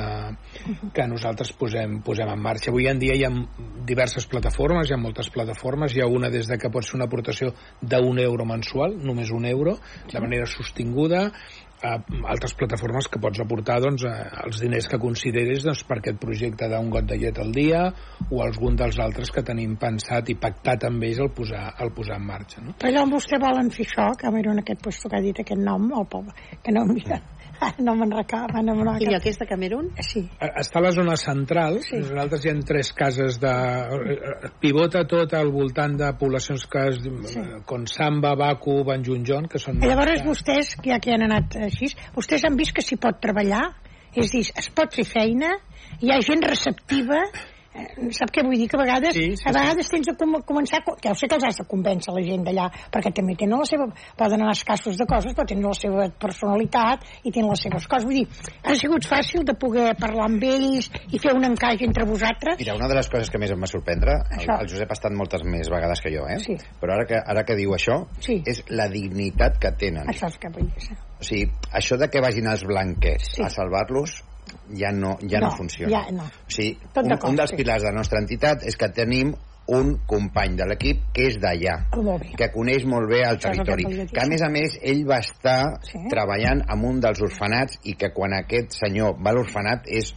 [0.95, 2.71] que nosaltres posem, posem en marxa.
[2.71, 3.31] Avui en dia hi ha
[3.89, 7.09] diverses plataformes, hi ha moltes plataformes, hi ha una des de que pots fer una
[7.11, 7.51] aportació
[7.83, 9.79] d'un euro mensual, només un euro,
[10.13, 11.33] de manera sostinguda,
[11.83, 11.95] a
[12.33, 16.69] altres plataformes que pots aportar doncs, eh, els diners que consideres doncs, per aquest projecte
[16.69, 17.87] d'un got de llet al dia
[18.31, 22.21] o algun dels altres que tenim pensat i pactat amb ells el posar, el posar
[22.21, 22.63] en marxa.
[22.65, 22.77] No?
[22.79, 25.61] Però allò on vostè volen fer això, que en aquest puesto que ha dit aquest
[25.61, 27.21] nom, el poble, que no, mira,
[27.87, 29.29] no me'n recava, no me'n lloc recava.
[29.31, 29.91] és de Camerún?
[30.01, 31.97] Sí, Eh, Està a la zona central, Sí.
[32.01, 33.51] nosaltres hi ha tres cases de...
[33.51, 37.01] eh, pivota tot al voltant de poblacions que es,
[37.33, 37.41] sí.
[37.67, 39.81] com Samba, Baku, Banjunjon, que són...
[39.83, 43.65] I llavors vostès, ja que han anat així, vostès han vist que s'hi pot treballar,
[44.19, 45.55] és dir, es pot fer feina,
[46.03, 47.23] hi ha gent receptiva,
[48.17, 48.69] sap què vull dir?
[48.71, 51.29] Que a vegades, Sí, sí, a vegades tens de com començar, que ja ho sé
[51.29, 54.53] que els has de convèncer la gent d'allà, perquè també tenen la seva, poden anar
[54.57, 58.07] escassos de coses, però tenen la seva personalitat i tenen les seves coses.
[58.09, 58.27] Vull dir,
[58.65, 62.59] ha sigut fàcil de poder parlar amb ells i fer un encaix entre vosaltres?
[62.59, 64.57] Mira, una de les coses que més em va sorprendre, Això.
[64.61, 66.39] el Josep ha estat moltes més vegades que jo, eh?
[66.39, 66.57] Sí.
[66.81, 68.43] Però ara que, ara que diu això, Sí.
[68.47, 70.07] és la dignitat que tenen.
[70.09, 70.97] Això és que vull dir.
[71.21, 73.43] O sigui, això de que vagin els blanquets Sí.
[73.43, 74.23] a salvar-los
[74.77, 75.91] ja no, ja no, No, funciona.
[75.91, 76.23] ja no.
[76.25, 79.35] O sigui, Tot un, un dels pilars de la nostra entitat és que tenim
[79.71, 82.33] un company de l'equip que és d'allà, Oh, bé.
[82.37, 85.19] que coneix molt bé el que territori, dir, que a més a més ell va
[85.19, 85.99] estar Sí.
[86.09, 90.15] treballant amb un dels orfenats i que quan aquest senyor va a l'orfenat és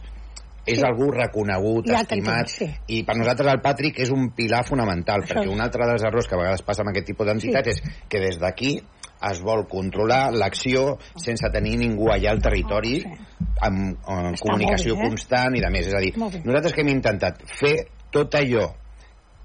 [0.66, 0.82] és Sí.
[0.82, 2.64] algú reconegut, Ja estimat, sí.
[2.88, 5.50] i per nosaltres el Patrick és un pilar fonamental, Això perquè és.
[5.52, 7.82] un altre dels errors que a vegades passa amb aquest tipus d'entitats Sí.
[7.84, 8.80] és que des d'aquí
[9.30, 14.96] es vol controlar l'acció sense tenir ningú allà al territori Ah, amb, amb Està comunicació
[14.96, 15.10] bé, eh?
[15.10, 15.88] constant i de més.
[15.90, 17.74] És a dir, nosaltres que hem intentat fer
[18.14, 18.68] tot allò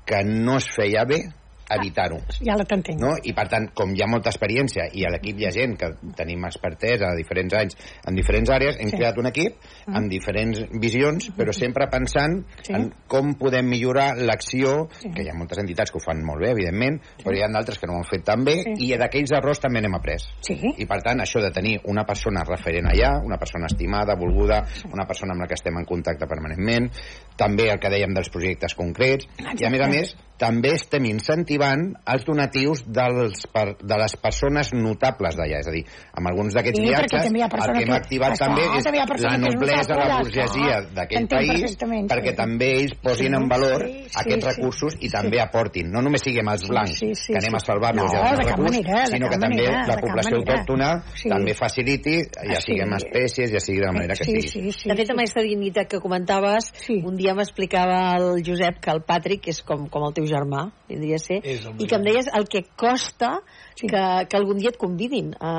[0.09, 1.21] que no es feia bé,
[1.69, 2.19] evitar-ho.
[2.45, 2.99] Ja la t'entenc.
[2.99, 3.13] No?
[3.23, 5.89] I per tant, com hi ha molta experiència i a l'equip hi ha gent que
[6.17, 7.77] tenim expertesa a diferents anys
[8.07, 8.97] en diferents àrees, hem Sí.
[8.97, 9.55] creat un equip
[9.87, 12.73] amb diferents visions, però sempre pensant Sí.
[12.73, 15.09] en com podem millorar l'acció, Sí.
[15.11, 17.79] que hi ha moltes entitats que ho fan molt bé, evidentment, però hi ha d'altres
[17.79, 18.89] que no ho han fet tan bé, Sí.
[18.89, 20.19] i d'aquells errors també n'hem après.
[20.41, 20.57] Sí.
[20.77, 25.05] I per tant, això de tenir una persona referent allà, una persona estimada, volguda, una
[25.05, 26.91] persona amb la que estem en contacte permanentment,
[27.35, 29.27] també el que dèiem dels projectes concrets,
[29.59, 34.71] i a més a més, també estem incentivant els donatius dels, per, de les persones
[34.73, 35.83] notables d'allà, és a dir,
[36.15, 38.61] amb alguns d'aquests Sí, viatges, també hi ha el que hem que- activat Esclar, també
[38.63, 38.91] és la
[39.35, 40.93] que noblesa, la burgesia esclar.
[40.95, 41.75] d'aquell país,
[42.09, 42.35] perquè sí.
[42.39, 44.49] també ells posin Sí, en valor sí, sí, aquests sí.
[44.55, 45.11] recursos i Sí.
[45.11, 45.91] també aportin.
[45.91, 47.55] No només siguem els Sí, blancs, sí, sí, que anem sí.
[47.55, 51.29] a salvar-los No, els recursos, manera, sinó que també manera, la població autòctona Sí.
[51.29, 53.05] també faciliti, ja Ah, sigui amb sí.
[53.05, 54.47] espècies, ja sigui de la manera que sí, sigui.
[54.47, 55.11] Sí, sí, De fet, sí.
[55.11, 57.01] amb aquesta dignitat que comentaves, Sí.
[57.03, 61.17] un dia m'explicava el Josep que el Patrick és com, com el teu germà, vindria
[61.17, 63.39] a ser, i que em deies el que costa
[63.79, 63.87] Sí.
[63.87, 65.51] que, que algun dia et convidin a,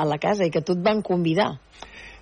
[0.00, 1.56] a la casa i que tu et van convidar.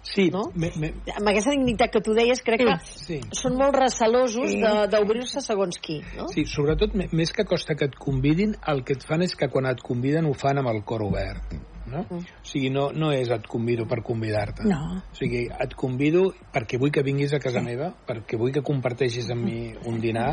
[0.05, 0.51] Sí, No?
[0.55, 3.21] me, me, Amb aquesta dignitat que tu deies, crec que sí.
[3.33, 4.53] són molt recelosos
[4.93, 6.27] d'obrir-se segons qui, no?
[6.29, 9.49] Sí, sobretot, me- més que costa que et convidin, el que et fan és que
[9.49, 11.55] quan et conviden ho fan amb el cor obert.
[11.91, 12.05] No?
[12.11, 14.67] O sigui, no, no és et convido per convidar-te.
[14.69, 15.01] No.
[15.01, 19.31] O sigui, et convido perquè vull que vinguis a casa meva, perquè vull que comparteixis
[19.35, 19.59] amb mi
[19.91, 20.29] un dinar.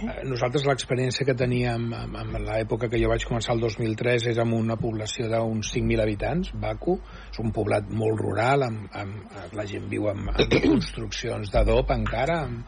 [0.00, 4.42] Eh, Nosaltres l'experiència que teníem en, en l'època que jo vaig començar el 2003 és
[4.42, 6.98] amb una població d'uns 5.000 habitants, Baku.
[7.30, 12.42] És un poblat molt rural, amb, amb, la gent viu amb, amb construccions d'adob encara,
[12.46, 12.64] amb,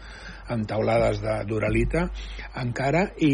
[0.48, 2.08] amb taulades de- d'uralita
[2.62, 3.32] encara i,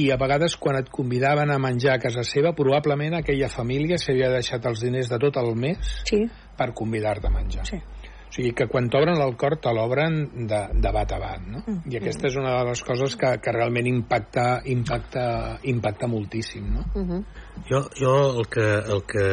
[0.00, 4.30] i a vegades quan et convidaven a menjar a casa seva probablement aquella família s'havia
[4.32, 6.24] deixat els diners de tot el mes sí.
[6.56, 7.78] per convidar-te a menjar sí.
[7.78, 11.62] o sigui que quan t'obren el cor te l'obren de, de bat a bat no?
[11.66, 11.92] Mm.
[11.92, 15.24] i aquesta és una de les coses que, que realment impacta, impacta,
[15.70, 16.84] impacta moltíssim no?
[16.94, 17.24] Uh -huh.
[17.70, 19.26] Jo, jo el, que, el que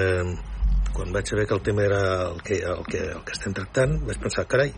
[0.93, 3.99] quan vaig saber que el tema era el que, el que, el que estem tractant
[4.05, 4.73] vaig pensar, carai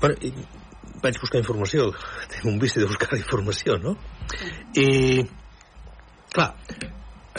[0.00, 0.32] bueno, i
[1.02, 1.90] vaig buscar informació
[2.32, 3.96] tinc un vici de buscar informació no?
[4.76, 5.22] i
[6.34, 6.50] clar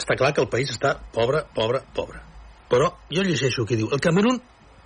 [0.00, 2.22] està clar que el país està pobre, pobre, pobre
[2.70, 4.40] però jo llegeixo aquí diu el Camerún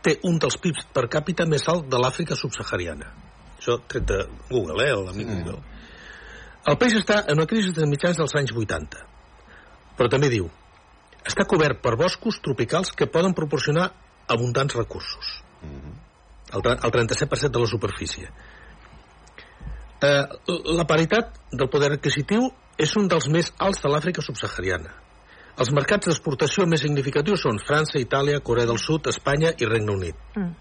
[0.04, 3.12] té un dels PIBs per càpita més alt de l'Àfrica subsahariana
[3.58, 4.18] això tret de
[4.50, 5.44] Google, eh, l'amic Mm.
[5.44, 5.62] Google
[6.64, 9.00] el país està en una crisi de mitjans dels anys 80
[9.96, 10.50] però també diu
[11.24, 13.86] està cobert per boscos tropicals que poden proporcionar
[14.28, 15.42] abundants recursos.
[16.52, 18.28] El, tre- el 37% de la superfície.
[20.04, 24.90] Eh, la paritat del poder adquisitiu és un dels més alts de l'Àfrica subsahariana.
[25.62, 30.16] Els mercats d'exportació més significatius són França, Itàlia, Corea del Sud, Espanya i Regne Unit.
[30.34, 30.52] Mm.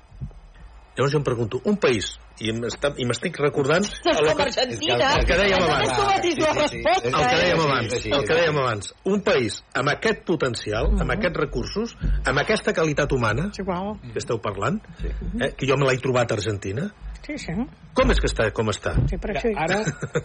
[0.94, 2.12] Llavors jo em pregunto, un país,
[2.46, 3.88] i m'estic recordant...
[4.04, 5.08] Com que- Argentina.
[5.18, 5.90] El que dèiem abans.
[5.90, 8.92] El que dèiem Sí, abans, el que dèiem abans.
[9.10, 11.96] Un país amb aquest potencial, amb aquests recursos,
[12.30, 13.48] amb aquesta qualitat humana,
[14.14, 14.78] que esteu parlant,
[15.42, 16.92] eh, que jo me l'he trobat a Argentina,
[17.26, 17.54] Sí, sí.
[17.96, 18.94] com és que està com està?
[19.08, 19.52] sí per això...
[19.56, 19.78] Ara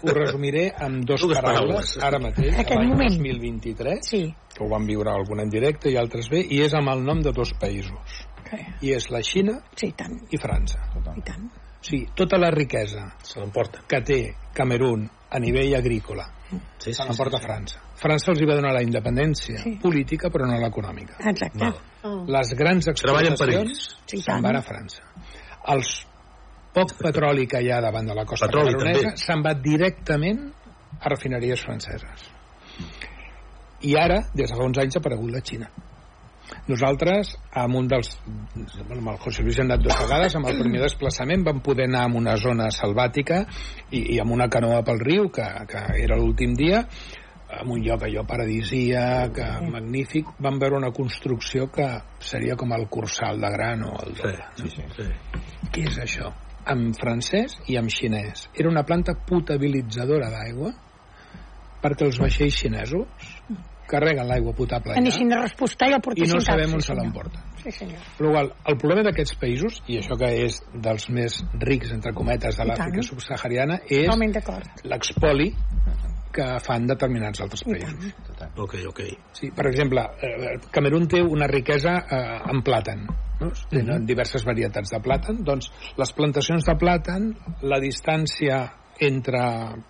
[0.03, 1.99] ho resumiré amb dos Dues paraules, paraules.
[2.03, 3.15] ara mateix, Aquest l'any moment.
[3.21, 4.23] 2023, Sí.
[4.55, 7.23] que ho van viure algun en directe i altres bé, i és amb el nom
[7.23, 8.25] de dos països.
[8.43, 8.67] Okay.
[8.83, 10.19] I és la Xina Sí, i tant.
[10.33, 10.81] i França.
[11.17, 11.47] I tant.
[11.79, 13.39] O sigui, tota la riquesa Se
[13.87, 16.25] que té Camerún a nivell agrícola
[16.79, 17.79] Sí, se l'emporta França.
[17.95, 19.77] França els hi va donar la independència Sí.
[19.83, 21.19] política però no l'econòmica.
[21.29, 21.59] Exacte.
[21.61, 22.25] Val.
[22.27, 25.03] Les grans Treballen per exportacions Sí, se'n van a França.
[25.69, 26.07] Els
[26.79, 29.25] poc petroli que hi ha davant de la costa Petroli, camerunesa també.
[29.27, 30.47] se'n va directament
[31.01, 32.31] a refineries franceses.
[33.87, 35.69] I ara, des de fa uns anys, ha aparegut la Xina.
[36.69, 38.09] Nosaltres, amb un dels...
[38.89, 42.07] amb el José Luis hem anat dues vegades, amb el primer desplaçament vam poder anar
[42.07, 43.43] a una zona selvàtica
[43.91, 46.81] i, i amb una canoa pel riu, que, que era l'últim dia,
[47.61, 51.87] en un lloc allò paradisíac, eh, magnífic, vam veure una construcció que
[52.21, 54.45] seria com el Cursal de Gran o el Sí, doble.
[54.57, 55.09] sí, sí.
[55.73, 56.33] Què és això?
[56.69, 58.49] En francès i en xinès.
[58.55, 60.75] Era una planta potabilitzadora d'aigua
[61.83, 63.29] perquè els vaixells xinesos
[63.89, 66.91] carreguen l'aigua potable allà Anessin a respostar i el i no sabem sí, on se
[66.91, 66.99] senyor.
[67.03, 67.45] l'emporten.
[67.63, 68.03] Sí, senyor.
[68.19, 72.59] Però igual, el problema d'aquests països, i això que és dels més rics, entre cometes,
[72.59, 74.11] de l'Àfrica subsahariana, és
[74.85, 75.53] l'expoli
[76.33, 78.13] que fan determinats altres països.
[78.57, 79.01] Ok, ok.
[79.33, 83.07] Sí, per exemple, eh, Camerún té una riquesa eh, en plàtan.
[83.41, 83.53] No?
[83.71, 85.43] Tenen diverses varietats de plàtan.
[85.47, 87.29] Doncs les plantacions de plàtan,
[87.63, 88.65] la distància
[89.01, 89.41] entre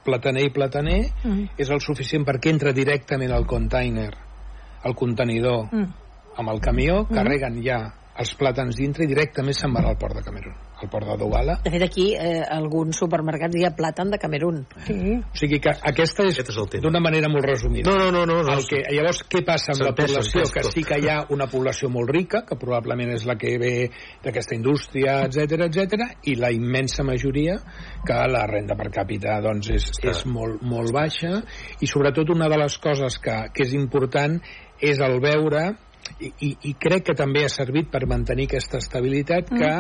[0.05, 1.46] plataner i plataner Mm.
[1.57, 4.11] és el suficient perquè entra directament al container,
[4.85, 5.87] al contenidor, Mm.
[6.37, 10.22] amb el camió, carreguen ja els plàtans dintre i directament se'n van al port de
[10.22, 11.58] Camerún, al port de Douala.
[11.64, 14.60] De fet, aquí, eh, alguns supermercats hi ha plàtan de Camerún.
[14.86, 15.16] Sí.
[15.18, 17.90] O sigui que aquesta és, Aquest és d'una manera molt resumida.
[17.90, 18.42] No, no, no, no.
[18.46, 18.54] no.
[18.54, 20.46] El que, llavors, què passa amb la població?
[20.52, 23.72] Que sí que hi ha una població molt rica, que probablement és la que ve
[24.24, 27.58] d'aquesta indústria, etc etc, i la immensa majoria
[28.06, 31.42] que la renda per càpita doncs, és, és molt, molt baixa,
[31.80, 34.38] i sobretot una de les coses que, que és important
[34.78, 35.66] és el veure,
[36.20, 39.72] i, i, i crec que també ha servit per mantenir aquesta estabilitat, que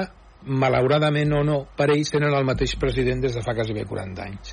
[0.46, 4.22] malauradament o no, per ells tenen el mateix president des de fa quasi bé 40
[4.24, 4.52] anys.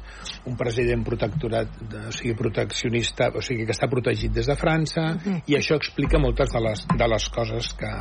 [0.50, 5.12] Un president protectorat, de, o sigui, proteccionista, o sigui, que està protegit des de França,
[5.46, 7.92] i això explica moltes de les, de les coses que,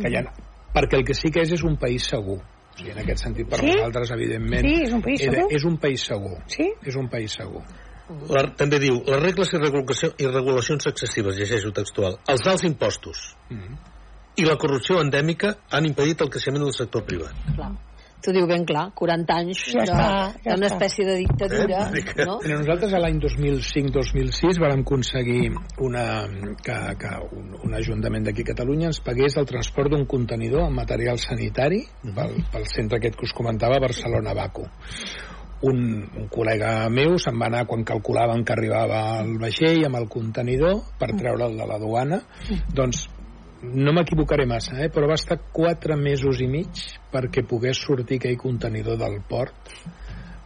[0.00, 0.26] que hi ha.
[0.76, 2.38] Perquè el que sí que és és un país segur.
[2.38, 3.70] O sigui, en aquest sentit, per Sí?
[3.72, 4.66] nosaltres, evidentment...
[4.68, 5.52] Sí, és un país era- segur?
[5.56, 6.36] És un país segur.
[6.52, 6.70] Sí?
[6.84, 7.62] És un país segur.
[8.30, 9.58] La, també diu, les regles i,
[10.22, 13.74] i regulacions excessives, llegeixo textual, els alts impostos Mm.
[14.36, 17.32] I la corrupció endèmica han impedit el creixement del sector privat.
[17.56, 17.72] Clar.
[18.24, 20.06] T'ho diu ben clar, 40 anys Ja de- està,
[20.42, 20.74] ja d'una està.
[20.74, 22.24] espècie de dictadura, Eh?
[22.26, 22.38] no?
[22.42, 25.52] Mira, nosaltres a l'any 2005-2006 vam aconseguir
[25.84, 26.26] una,
[26.64, 30.80] que, que un, un ajuntament d'aquí a Catalunya ens pagués el transport d'un contenidor amb
[30.80, 34.64] material sanitari pel, pel centre aquest que us comentava, Barcelona-Baco.
[35.66, 35.78] Un,
[36.20, 40.82] un col·lega meu se'n va anar quan calculaven que arribava el vaixell amb el contenidor
[40.98, 42.18] per treure'l de la duana
[42.76, 43.06] doncs
[43.62, 48.36] no m'equivocaré massa, eh, però va estar 4 mesos i mig perquè pogués sortir aquell
[48.40, 49.72] contenidor del port,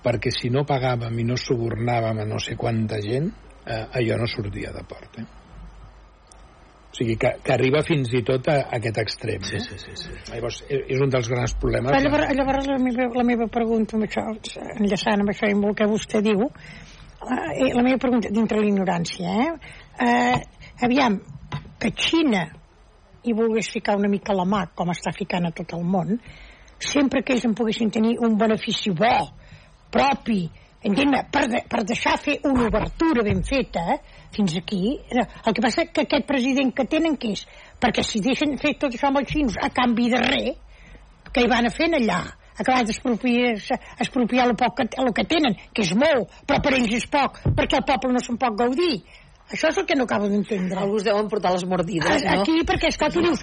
[0.05, 3.31] perquè si no pagàvem i no subornàvem a no sé quanta gent,
[3.67, 5.19] eh, allò no sortia de port.
[5.19, 5.27] Eh?
[6.91, 9.43] O sigui, que, que arriba fins i tot a, a aquest extrem.
[9.47, 9.67] Sí, no?
[9.67, 9.93] sí, sí.
[9.95, 10.15] sí.
[10.33, 11.93] Llavors, és és un dels grans problemes.
[11.93, 14.25] Però llavors, llavors la, meva, la meva pregunta amb això,
[14.75, 19.37] enllaçant amb això i amb el que vostè diu, eh, la meva pregunta, dintre l'ignorància,
[19.45, 19.53] eh?
[20.03, 20.41] eh?
[20.83, 21.21] Aviam,
[21.81, 22.49] que Xina
[23.25, 26.17] hi volgués ficar una mica la mà, com està ficant a tot el món,
[26.81, 29.13] sempre que ells en poguessin tenir un benefici bo,
[29.93, 30.43] propi,
[30.87, 35.65] entén per, de, per deixar fer una obertura ben feta, eh, fins aquí, el que
[35.65, 37.45] passa que aquest president que tenen, que és?
[37.81, 40.61] Perquè si deixen fer tot això amb els xinos a canvi de res,
[41.31, 42.23] que hi van a fent allà?
[42.61, 43.55] acabar d'expropiar
[43.99, 47.41] expropiar el, poc que, el que tenen, que és molt, però per ells és poc,
[47.57, 49.01] perquè el poble no se'n pot gaudir.
[49.51, 50.79] Això és el que no acabo d'entendre.
[50.79, 52.37] Alguns deuen portar les mordides, no?
[52.39, 53.43] Aquí, perquè, esclar, tu dius,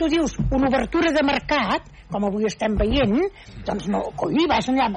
[0.00, 3.18] tu dius una obertura de mercat, com avui estem veient,
[3.68, 4.88] doncs no, coi, vas allà,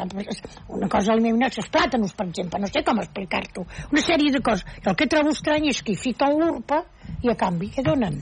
[0.72, 4.32] una cosa al meu net, els plàtanos, per exemple, no sé com explicar-t'ho, una sèrie
[4.32, 4.64] de coses.
[4.80, 6.86] I el que trobo estrany és que hi fiquen l'urpa
[7.24, 8.22] i a canvi què donen?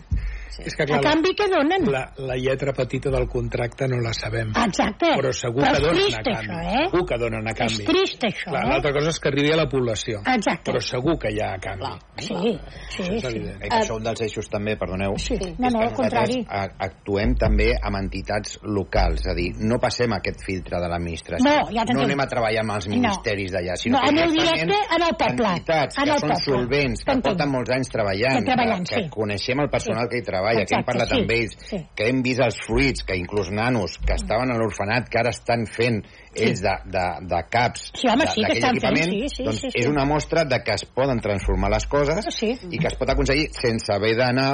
[0.59, 1.87] És que, a canvi què donen?
[1.91, 4.51] La, la lletra petita del contracte no la sabem.
[4.55, 5.13] Exacte.
[5.17, 6.53] Però segur Però que donen trist, a canvi.
[6.53, 6.85] això, eh?
[6.91, 7.73] Segur que donen a canvi.
[7.73, 8.69] És trist, això, Clar, eh?
[8.73, 10.21] L'altra cosa és que arribi a la població.
[10.25, 10.71] Exacte.
[10.71, 11.91] Però segur que hi ha a canvi.
[12.19, 13.27] Sí, sí, Això és sí.
[13.27, 13.63] evident.
[13.63, 15.33] Eh, que això un dels eixos també, perdoneu, Sí.
[15.39, 16.37] és No, no, que al contrari.
[16.43, 21.43] nosaltres actuem també amb entitats locals, és a dir, no passem aquest filtre de l'administració.
[21.45, 21.97] No, ja t'entenc.
[21.97, 22.95] no anem a treballar amb els No.
[22.95, 25.47] ministeris d'allà, sinó No, que directament directe en el poble.
[25.53, 29.09] entitats En que són solvents, que porten molts anys treballant, Que treballant, que, que sí.
[29.09, 30.09] coneixem el personal Sí.
[30.09, 31.79] que hi treballa, que hem Exacte, parlat sí, amb ells, sí.
[31.95, 35.65] que hem vist els fruits, que inclús nanos que estaven a l'orfenat, que ara estan
[35.69, 36.01] fent
[36.35, 39.43] ells de, de, de caps Sí, home, sí, que d'aquell estan fent, equipament, sí, sí,
[39.47, 39.83] doncs sí, sí.
[39.83, 42.53] és una mostra de que es poden transformar les coses Sí.
[42.71, 44.51] i que es pot aconseguir sense haver d'anar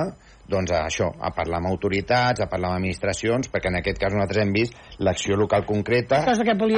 [0.49, 4.13] doncs a això, a parlar amb autoritats, a parlar amb administracions, perquè en aquest cas
[4.15, 6.23] nosaltres hem vist l'acció local concreta,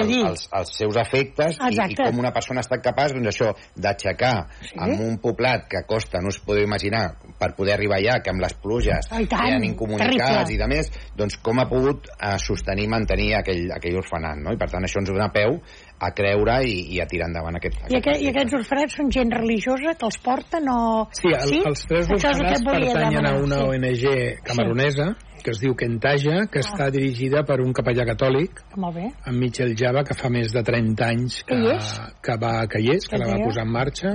[0.03, 0.22] el dir.
[0.28, 4.34] els, els seus efectes i, i com una persona ha estat capaç doncs això d'aixecar
[4.61, 4.76] Sí.
[4.80, 8.41] amb un poblat que costa, no us podeu imaginar, per poder arribar allà, que amb
[8.43, 10.53] les pluges Oh, tant, eren incomunicats terrible.
[10.53, 14.53] i de més, doncs com ha pogut eh, sostenir i mantenir aquell, aquell orfenat, no?
[14.53, 15.59] I per tant això ens dona peu
[16.02, 19.34] a creure i, i a tirar endavant aquest, I, aquest, I aquests orfenats són gent
[19.36, 20.80] religiosa que els porten o...
[21.18, 23.68] Sí, el, els tres el orfenats volia pertanyen a una sí.
[23.76, 25.12] ONG camerunesa
[25.44, 29.08] que es diu Kentaja, que està dirigida per un capellà catòlic, Molt bé.
[29.28, 31.92] en Michel Java, que fa més de 30 anys que, Que hi és?
[32.22, 34.14] que, va, que hi és, que Que la va posar en marxa,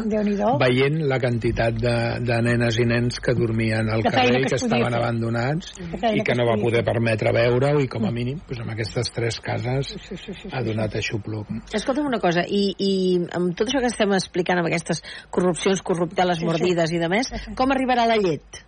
[0.61, 1.95] veient la quantitat de,
[2.27, 5.01] de nenes i nens que dormien al carrer que i que estaven fer.
[5.03, 6.89] abandonats i que no va poder fer.
[6.93, 10.49] permetre veure-ho i com a mínim doncs, amb aquestes tres cases Sí, sí, sí, sí,
[10.53, 11.49] ha donat aixopluc.
[11.75, 12.93] Escolta'm una cosa, i, i
[13.35, 16.47] amb tot això que estem explicant, amb aquestes corrupcions, corrupteles, Sí, sí.
[16.47, 18.63] mordides i de més, com arribarà la llet?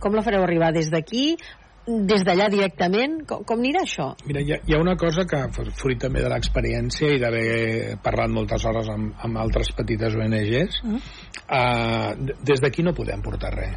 [0.00, 1.36] Com la fareu arribar des d'aquí?
[1.84, 3.18] Des d'allà directament?
[3.28, 4.06] Com, com anirà això?
[4.24, 5.40] Mira, hi ha, hi ha una cosa que,
[5.76, 11.00] fruit també de l'experiència i d'haver parlat moltes hores amb, amb altres petites ONGs, Mm.
[11.44, 13.76] uh, des d'aquí no podem portar res.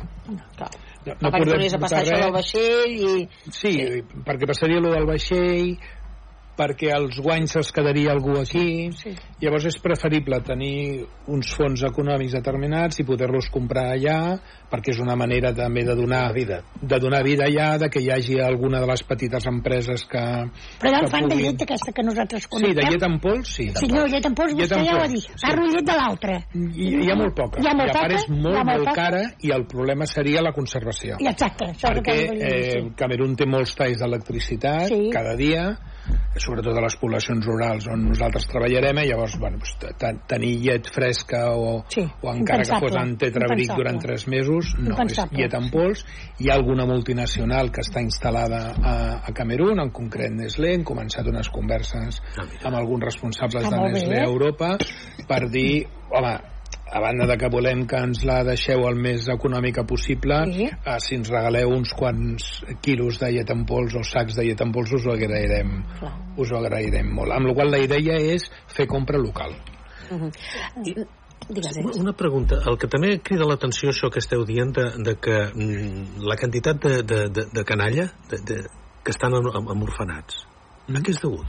[0.55, 0.69] Clar.
[1.07, 3.27] No, No perquè tornis a passar això del vaixell i...
[3.47, 5.77] Sí, sí, perquè passaria allò del vaixell,
[6.57, 8.89] perquè els guanys se'ls quedaria algú aquí.
[8.97, 9.13] Sí.
[9.41, 14.39] Llavors és preferible tenir uns fons econòmics determinats i poder-los comprar allà,
[14.71, 18.09] perquè és una manera també de donar vida, de donar vida allà, de que hi
[18.11, 20.23] hagi alguna de les petites empreses que...
[20.81, 22.75] Però allà que en fan de puguin- llet aquesta que nosaltres Sí, coneixem.
[22.81, 23.69] de llet en pols, sí.
[23.77, 25.23] Sí, no, llet en pols, Llet vostè en ja ho ha dit.
[25.29, 25.37] sí.
[25.45, 26.37] Parlo llet de l'altra.
[26.53, 27.61] Hi, hi ha molt poca.
[27.61, 30.41] Hi ha molt I a part és molt, molt molt cara i el problema seria
[30.41, 31.17] la conservació.
[31.21, 32.91] I exacte, això que perquè dir, eh, sí.
[32.97, 35.09] Camerún té molts talls d'electricitat Sí.
[35.13, 35.77] cada dia,
[36.37, 40.89] sobretot a les poblacions rurals on nosaltres treballarem, i llavors bueno, doncs, te- tenir llet
[40.93, 45.39] fresca o, Sí, o encara que fos en tetrabric durant tres mesos, no, és Impensable.
[45.41, 46.03] llet en pols.
[46.39, 48.95] Hi ha alguna multinacional que està instal·lada a,
[49.27, 53.91] a Camerún, en concret Nestlé, hem començat unes converses amb alguns responsables Està de.
[53.97, 54.75] Nestlé a Europa
[55.27, 56.35] per dir, home,
[56.91, 60.65] a banda de que volem que ens la deixeu el més econòmica possible, Sí.
[60.69, 64.61] eh, si ens regaleu uns quants quilos de llet en pols o sacs de llet
[64.61, 66.13] en pols us ho agrairem, Clar.
[66.37, 67.31] us ho agrairem molt.
[67.31, 69.51] Amb la qual la idea és fer compra local.
[70.11, 71.07] Uh -huh.
[71.49, 72.55] Digues, Una- pregunta.
[72.65, 76.81] El que també crida l'atenció això que esteu dient de, de que mm, la quantitat
[76.81, 78.63] de, de, de, de canalla de, de,
[79.03, 80.45] que estan en, en, en orfenats.
[80.89, 81.45] A què és degut?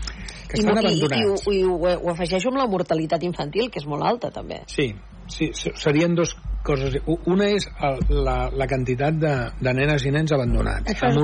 [0.48, 1.46] Que I, estan no, i, i, abandonats.
[1.46, 4.62] i, ho, ho afegeixo amb la mortalitat infantil, que és molt alta, també.
[4.66, 4.94] Sí,
[5.28, 6.98] sí, se- serien dos coses.
[7.30, 10.90] Una és el, la, la quantitat de, de nenes i nens abandonats.
[11.08, 11.14] Amb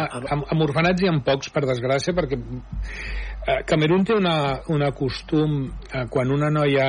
[0.00, 4.36] a- amb, amb orfenats hi ha pocs, per desgràcia, perquè eh, Camerún té una,
[4.72, 6.88] una costum, eh, quan una noia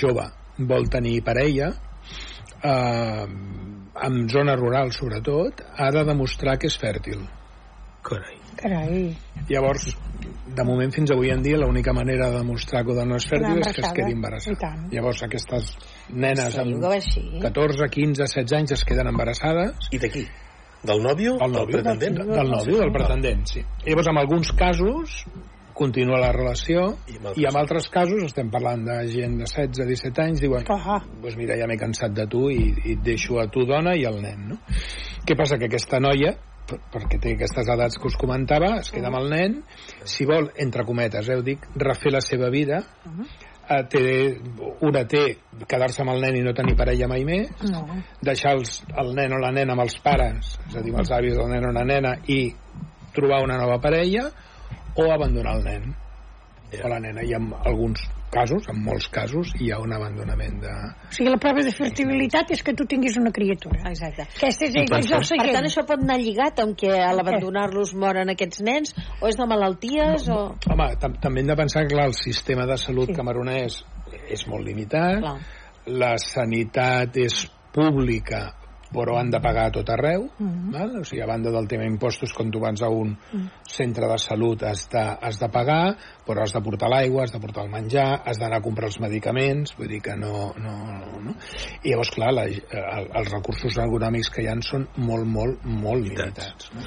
[0.00, 0.26] jove
[0.58, 1.70] vol tenir parella,
[2.62, 3.26] eh,
[4.06, 7.22] en zones rurals sobretot, ha de demostrar que és fèrtil.
[8.04, 8.36] Carai.
[8.56, 9.10] Carai.
[9.50, 9.90] Llavors,
[10.56, 13.68] de moment fins avui en dia, l'única manera de demostrar que dona és fèrtil és
[13.68, 13.94] que es embarassada.
[13.98, 14.88] quedi I embarassada.
[14.92, 15.70] Llavors, aquestes
[16.10, 17.24] nenes Sí, amb que va així.
[17.42, 19.90] 14, 15, 16 anys es queden embarassades.
[19.92, 20.24] I d'aquí?
[20.86, 21.36] Del nòvio?
[21.42, 22.22] Del nòvio, pretendent?
[22.22, 23.64] Del, del nòvio, del pretendent, sí.
[23.84, 25.20] Llavors, en alguns casos,
[25.76, 26.86] continua la relació
[27.36, 31.58] i en altres casos estem parlant de gent de 16, 17 anys diuen, doncs mira,
[31.60, 34.46] ja m'he cansat de tu i, i et deixo a tu dona i al nen
[34.54, 34.56] no?
[35.28, 35.60] què passa?
[35.60, 36.32] que aquesta noia
[36.66, 39.58] perquè té aquestes edats que us comentava es queda amb el nen
[40.04, 42.80] si vol, entre cometes, eh, ho dic, refer la seva vida
[43.68, 44.04] eh, té,
[44.86, 45.22] una té
[45.66, 47.84] quedar-se amb el nen i no tenir parella mai més No.
[48.22, 51.14] deixar els, el nen o la nena amb els pares, és a dir, amb els
[51.14, 52.40] avis del nen o la nena, i
[53.16, 54.28] trobar una nova parella,
[54.96, 55.94] o abandonar el nen
[56.82, 57.24] o la nena.
[57.24, 58.02] I en alguns
[58.32, 60.72] casos, en molts casos, hi ha un abandonament de...
[61.08, 63.80] O sigui, la prova de fertilitat és que tu tinguis una criatura.
[63.90, 64.26] Exacte.
[64.36, 65.52] Aquesta és, és el pensem- Per següent.
[65.56, 69.46] tant, això pot anar lligat amb que a l'abandonar-los moren aquests nens, o és de
[69.48, 70.40] malalties, o...
[70.72, 73.16] Home, tam també hem de pensar que clar, el sistema de salut sí.
[73.16, 73.80] camerunès
[74.30, 75.38] és molt limitat, Clar.
[75.86, 78.48] la sanitat és pública
[78.96, 80.72] però han de pagar a tot arreu Mhm.
[80.72, 80.96] val?
[81.00, 83.16] o sigui, a banda del tema impostos quan tu vas a un
[83.68, 87.40] centre de salut has de, has de pagar però has de portar l'aigua, has de
[87.40, 91.20] portar el menjar has d'anar a comprar els medicaments vull dir que no, no, no,
[91.28, 91.34] no.
[91.82, 96.02] i llavors clar, la, el, els recursos econòmics que hi han són molt, molt, molt
[96.02, 96.80] limitats no?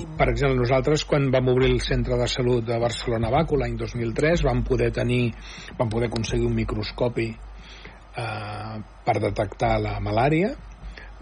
[0.00, 3.76] I, per exemple, nosaltres quan vam obrir el centre de salut de Barcelona Baco l'any
[3.80, 5.32] 2003 vam poder tenir
[5.78, 10.54] vam poder aconseguir un microscopi eh, per detectar la malària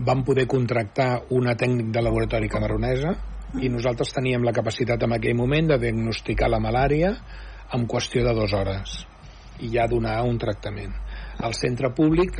[0.06, 3.14] vam poder contractar una tècnic de laboratori camerunesa
[3.60, 7.14] i nosaltres teníem la capacitat en aquell moment de diagnosticar la malària
[7.76, 8.98] en qüestió de dues hores
[9.62, 10.94] i ja donar un tractament.
[11.38, 12.34] Al centre públic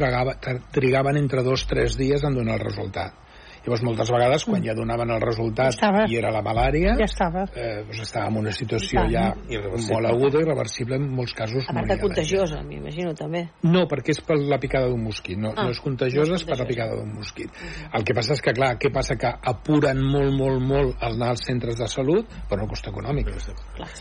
[0.72, 3.21] trigaven entre dos o tres dies en donar el resultat.
[3.64, 6.04] Llavors, moltes vegades, quan ja donaven el resultat Estava.
[6.10, 7.44] i era la malària, Ja estava.
[7.54, 9.92] eh, doncs estàvem en una situació ja tant.
[9.92, 11.64] molt aguda i reversible en molts casos.
[11.68, 13.48] A part la contagiosa, m'imagino, també.
[13.62, 15.38] no, perquè és per la picada d'un mosquit.
[15.38, 16.90] No, Ah, no és contagiosa, no és és per la contagiosa.
[16.90, 17.50] picada d'un mosquit.
[17.94, 19.16] El que passa és que, clar, què passa?
[19.16, 23.26] Que apuren molt, molt, molt el anar als centres de salut per un cost econòmic.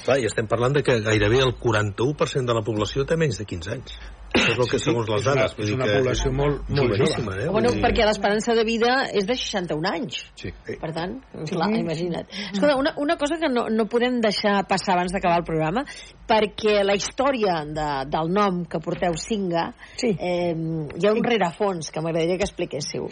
[0.05, 3.45] Clar, i estem parlant de que gairebé el 41% de la població té menys de
[3.45, 3.99] 15 anys.
[4.33, 5.51] Això és el que Sí, sí, segons les és una- dades.
[5.51, 7.43] és vull dir una que població molt- molt jove.
[7.43, 7.49] Eh?
[7.51, 10.25] Bueno, perquè l'esperança de vida és de 61 anys.
[10.35, 10.53] Sí.
[10.79, 11.17] Per tant,
[11.49, 12.27] clar, imagina't.
[12.53, 15.83] Escolta, una, una cosa que no, no podem deixar passar abans d'acabar el programa,
[16.27, 20.15] perquè la història de, del nom que porteu Singa, Sí.
[20.17, 23.07] eh, hi ha un rerefons que m'agradaria que expliquéssiu.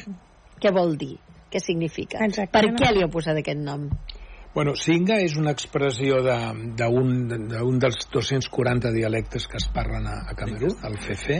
[0.59, 1.17] Què vol dir?
[1.51, 2.20] Què significa?
[2.24, 2.51] Exacte.
[2.51, 3.89] Per què li heu posat aquest nom?
[4.60, 10.03] Bueno, Singa és una expressió de- d'un de, d'un dels 240 dialectes que es parlen
[10.03, 11.38] a, a Camerún, el FF,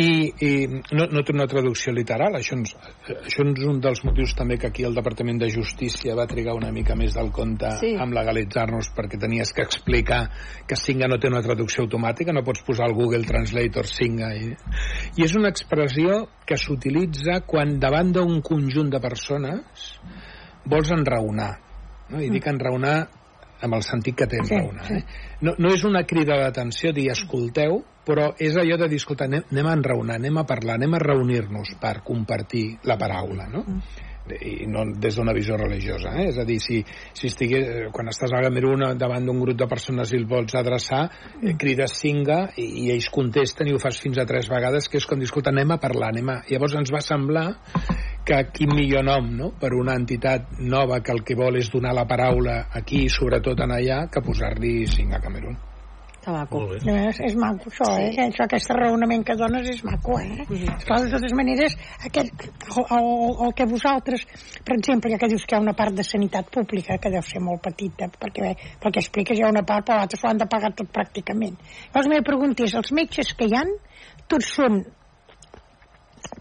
[0.00, 0.06] i,
[0.40, 0.52] i
[0.96, 2.72] no, no té una traducció literal, això, ens,
[3.12, 6.70] això és un dels motius també que aquí el Departament de Justícia va trigar una
[6.72, 7.92] mica més del compte sí.
[8.00, 10.22] amb legalitzar-nos perquè tenies que explicar
[10.64, 14.48] que Singa no té una traducció automàtica, no pots posar al Google Translator Singa i,
[15.20, 19.92] i és una expressió que s'utilitza quan davant d'un conjunt de persones
[20.64, 21.52] vols enraonar
[22.10, 22.20] no?
[22.22, 22.96] i dic enraonar
[23.64, 24.94] amb el sentit que té Sí, enraonar sí.
[25.00, 25.04] eh?
[25.46, 29.46] no, no és una crida d'atenció dir escolteu però és allò de dir escolta, anem,
[29.52, 33.64] anem a enraonar, anem a parlar, anem a reunir-nos per compartir la paraula no?
[34.34, 36.28] i no des d'una visió religiosa eh?
[36.30, 36.78] és a dir, si,
[37.12, 40.56] si estigués eh, quan estàs a Camerún davant d'un grup de persones i el vols
[40.56, 41.02] adreçar,
[41.42, 45.00] eh, crides cinga i, i ells contesten i ho fas fins a tres vegades que
[45.00, 46.38] és com dir, escolta, anem a parlar anem a...
[46.48, 47.50] llavors ens va semblar
[48.24, 49.52] que quin millor nom no?
[49.60, 53.60] per una entitat nova que el que vol és donar la paraula aquí i sobretot
[53.66, 55.56] en allà que posar-li cinc a Camerún.
[56.88, 58.04] No, és, és maco això, sí.
[58.06, 58.22] eh?
[58.30, 60.46] Això, aquest raonament que dones és maco, eh?
[60.48, 61.76] Esclar, de totes maneres,
[62.08, 63.08] aquest, el, el,
[63.44, 64.24] el que vosaltres,
[64.64, 67.24] per exemple, ja que dius que hi ha una part de sanitat pública, que deu
[67.28, 70.40] ser molt petita, perquè pel que expliques hi ha una part, però l'altra s'ho han
[70.40, 71.60] de pagar tot pràcticament.
[71.60, 73.76] Llavors, la meva pregunta és, els metges que hi han,
[74.32, 74.80] tots són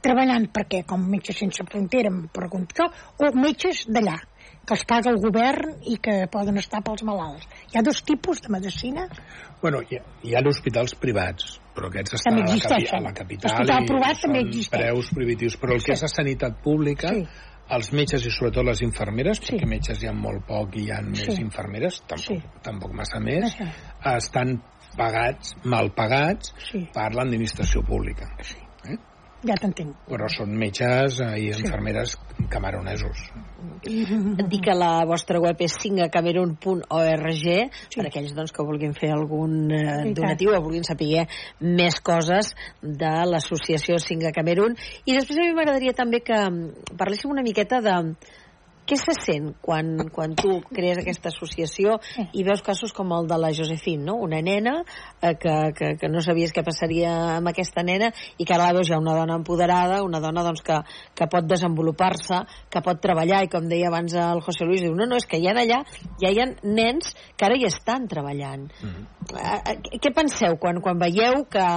[0.02, 4.18] treballant perquè com metges sense frontera em pregunto jo, o metges d'allà
[4.66, 7.48] que els paga el govern i que poden estar pels malalts.
[7.74, 9.08] Hi ha dos tipus de medicina
[9.62, 13.00] Bueno, hi ha, hi ha hospitals privats, però aquests estan També a la, capi, a
[13.00, 14.70] la capital i també són existeix.
[14.70, 17.24] preus prohibitius, però el que és la sanitat pública, Sí.
[17.72, 21.02] els metges i sobretot les infermeres, perquè metges hi ha molt poc i hi ha
[21.02, 21.42] més Sí.
[21.42, 22.42] infermeres, tampoc, Sí.
[22.62, 23.70] tampoc massa més, Això.
[24.18, 24.62] estan
[24.98, 26.86] pagats, mal pagats, Sí.
[26.94, 28.36] per l'administració pública.
[28.40, 28.63] Eh?
[29.48, 30.06] Ja t'entenc.
[30.10, 32.16] Però són metges eh, i infermeres
[32.52, 33.24] camaronesos.
[33.84, 37.58] Dir que la vostra web és singacamerun.org sí.
[37.96, 40.14] per aquells doncs, que vulguin fer algun eh, tant.
[40.20, 41.26] donatiu o vulguin saber
[41.60, 44.78] més coses de l'associació Singa Camerun.
[45.06, 47.98] I després a mi m'agradaria també que mm, parléssim una miqueta de
[48.88, 51.98] què se sent quan, quan tu crees aquesta associació
[52.34, 54.18] i veus casos com el de la Josefine, no?
[54.26, 58.56] una nena eh, que, que, que no sabies què passaria amb aquesta nena i que
[58.56, 60.80] ara la veus ja una dona empoderada, una dona doncs, que,
[61.16, 65.08] que pot desenvolupar-se, que pot treballar i com deia abans el José Luis, diu, no,
[65.10, 65.84] no, és que ja allà
[66.22, 68.68] ja hi ha nens que ara hi estan treballant.
[68.84, 71.68] Eh, eh, Què penseu quan, quan veieu que,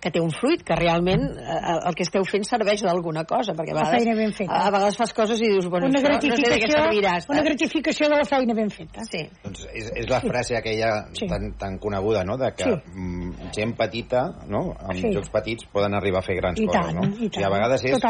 [0.00, 3.74] que té un fruit, que realment eh, el que esteu fent serveix d'alguna cosa, perquè
[3.74, 4.52] a La vegades, feina ben feta.
[4.56, 7.12] a, a vegades fas coses i dius, bueno, una això no sé de què servirà.
[7.28, 9.04] una gratificació de la feina ben feta.
[9.10, 9.20] Sí.
[9.44, 11.26] Doncs és, és la frase aquella Sí.
[11.28, 12.76] tan, tan coneguda, no?, de que Sí.
[12.94, 15.12] mm, gent petita, no?, amb Sí.
[15.12, 17.04] jocs petits poden arribar a fer grans I coses, tant, no?
[17.08, 17.52] i sigui, a tant.
[17.52, 18.00] vegades és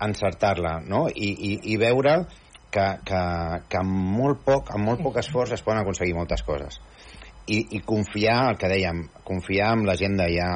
[0.00, 2.26] encertar-la, no?, I, i, i veure
[2.70, 3.20] que, que,
[3.70, 6.80] que amb molt poc, amb molt poc esforç es poden aconseguir moltes coses.
[7.46, 10.50] I, i confiar, el que dèiem, confiar en la gent d'allà,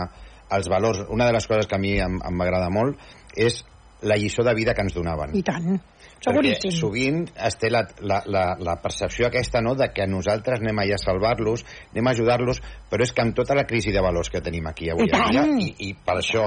[0.57, 1.05] els valors.
[1.09, 2.99] Una de les coses que a mi em, em m'agrada molt
[3.37, 3.63] és
[4.03, 5.35] la lliçó de vida que ens donaven.
[5.37, 5.75] I tant.
[6.21, 6.73] Perquè Seguríssim.
[6.77, 10.99] sovint es té la, la, la, la percepció aquesta no, de que nosaltres anem allà
[10.99, 11.63] a salvar-los,
[11.95, 14.91] anem a ajudar-los, però és que amb tota la crisi de valors que tenim aquí
[14.93, 16.43] avui I en dia, i, i per això,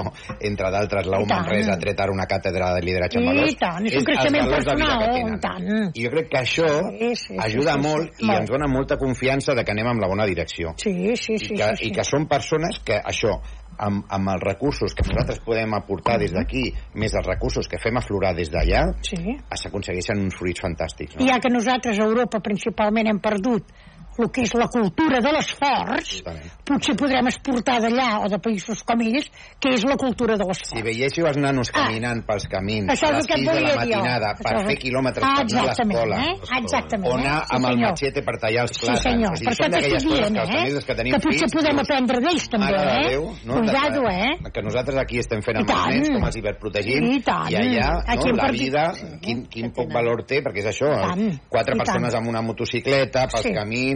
[0.46, 1.42] entre d'altres, la I tant.
[1.42, 4.06] Manresa ha tret ara una càtedra de lideratge en I valors, tant, és un els
[4.12, 5.42] creixement valors de vida personal, que i tenen.
[5.42, 5.90] tant.
[5.90, 8.38] I jo crec que això Sí, sí, sí, ajuda sí, sí, molt i molt.
[8.44, 10.76] ens dona molta confiança de que anem en la bona direcció.
[10.78, 11.50] Sí, sí, sí.
[11.50, 11.90] I que, sí, sí.
[11.90, 13.40] i que són persones que això
[13.78, 16.66] amb, amb els recursos que nosaltres podem aportar des d'aquí,
[17.00, 19.38] més els recursos que fem aflorar des d'allà, sí.
[19.54, 21.18] s'aconsegueixen uns fruits fantàstics.
[21.20, 23.74] I ja que nosaltres a Europa principalment hem perdut
[24.18, 26.22] el que és la cultura de l'esforç,
[26.64, 29.26] potser podrem exportar d'allà o de països com ells,
[29.60, 30.76] que és la cultura de l'esforç.
[30.78, 32.94] Si veiéssiu els nanos caminant pels camins Ah.
[33.04, 33.76] A les el que et 6 de la jo.
[33.76, 36.34] matinada Això per fer quilòmetres Ah, per anar a l'escola eh?
[36.62, 37.44] Exactament, o anar eh?
[37.44, 39.32] Sí, amb el matxete per tallar els Sí, plàtans senyor.
[39.32, 40.54] o sigui, Per són d'aquelles coses que els eh?
[40.54, 43.08] famílies que tenim Que potser fills, podem aprendre d'ells, també, eh?
[43.08, 43.54] Déu, no?
[43.60, 44.50] Cuidado, eh?
[44.54, 47.50] que, nosaltres aquí estem fent amb els nens, com els hiperprotegim, I tant.
[47.50, 48.84] i allà Aquí no, la vida,
[49.20, 50.88] quin, quin poc valor té, perquè és això,
[51.48, 53.52] quatre persones amb una motocicleta, pels Sí.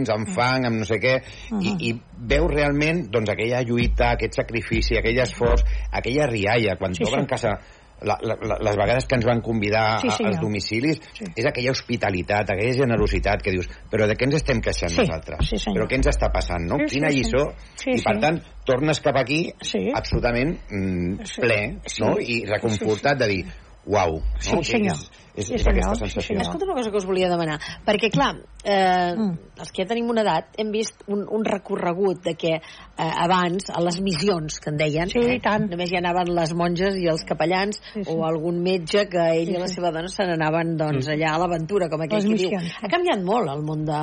[0.09, 1.77] Camins, amb fang, amb no sé què, i, Mhm.
[1.81, 2.01] i
[2.33, 7.29] veus realment doncs, aquella lluita, aquest sacrifici, aquell esforç, aquella rialla, quan Sí, t'obren sí.
[7.35, 7.59] casa
[8.01, 10.31] la, la, les vegades que ens van convidar Sí, senyor.
[10.31, 11.01] als domicilis
[11.35, 15.49] és aquella hospitalitat, aquella generositat que dius, però de què ens estem queixant Sí, nosaltres?
[15.49, 15.83] sí, senyor.
[15.83, 16.77] però què ens està passant, no?
[16.77, 17.17] Sí, sí, Quina sí.
[17.17, 17.53] lliçó?
[17.75, 18.21] Sí, I per sí.
[18.21, 19.91] tant, tornes cap aquí Sí.
[19.93, 21.41] absolutament mm, Sí.
[21.41, 22.01] ple, Sí.
[22.01, 22.15] no?
[22.19, 23.45] I reconfortat de dir,
[23.85, 24.63] uau, Sí, no?
[24.63, 24.95] senyor.
[24.95, 25.83] És, és, Sí, és senyor.
[25.83, 26.39] aquesta sensació.
[26.39, 29.13] Escolta una cosa que us volia demanar, perquè clar, eh,
[29.59, 32.61] els que ja tenim una edat hem vist un, un recorregut de que eh,
[32.97, 35.39] abans, a les missions que en deien, Sí, eh,
[35.69, 38.11] només hi anaven les monges i els capellans Sí, sí.
[38.13, 39.75] o algun metge que ell Sí, i la sí.
[39.79, 41.11] seva dona se n'anaven doncs, Mm.
[41.15, 42.59] allà a l'aventura, com aquell Les que diu.
[42.83, 44.01] Ha canviat molt el món de,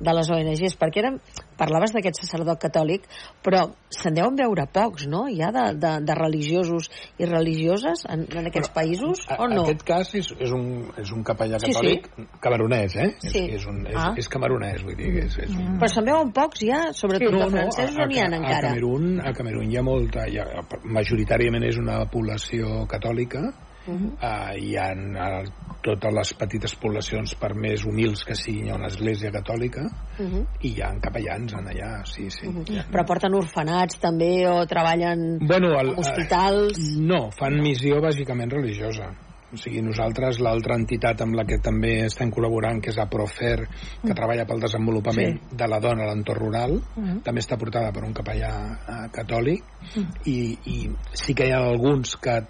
[0.00, 1.12] de les ONGs, perquè era,
[1.56, 3.04] parlaves d'aquest sacerdot catòlic,
[3.44, 6.88] però se'n deuen veure pocs, no?, ja de, de, de religiosos
[7.18, 9.62] i religioses en, en aquests països, A- o no?
[9.62, 11.72] Aquest cas és, és, un, és un capellà Sí, sí.
[11.72, 12.08] catòlic
[12.42, 13.10] camaronès, eh?
[13.20, 13.46] Sí.
[13.46, 14.14] És, és, un, és, Ah.
[14.18, 15.76] és camaronès, vull dir, és, és un...
[15.78, 18.58] Però se'n veuen pocs ja, sobretot de francesos, o n'hi ha encara?
[18.58, 20.46] A Camerún, a Camerún hi ha molta, hi ha,
[20.84, 23.52] majoritàriament és una població catòlica,
[23.84, 24.12] Mhm.
[24.22, 25.42] uh, hi ha a
[25.82, 29.82] totes les petites poblacions, per més humils que siguin, hi ha una església catòlica,
[30.20, 30.44] Mhm.
[30.62, 32.46] i hi ha capellans en allà, sí, sí.
[32.92, 36.78] Però porten orfenats també o treballen Bueno, el, en hospitals...
[36.78, 39.10] eh, no, fan missió bàsicament religiosa.
[39.52, 43.66] O sigui, nosaltres, l'altra entitat amb la que també estem col·laborant, que és la Profer,
[44.00, 44.14] que Mm.
[44.16, 45.56] treballa pel desenvolupament Sí.
[45.56, 47.20] de la dona a l'entorn rural, Mm.
[47.22, 49.62] també està portada per un capellà eh, catòlic,
[49.94, 50.08] Mm.
[50.24, 52.40] i, i sí que hi ha alguns que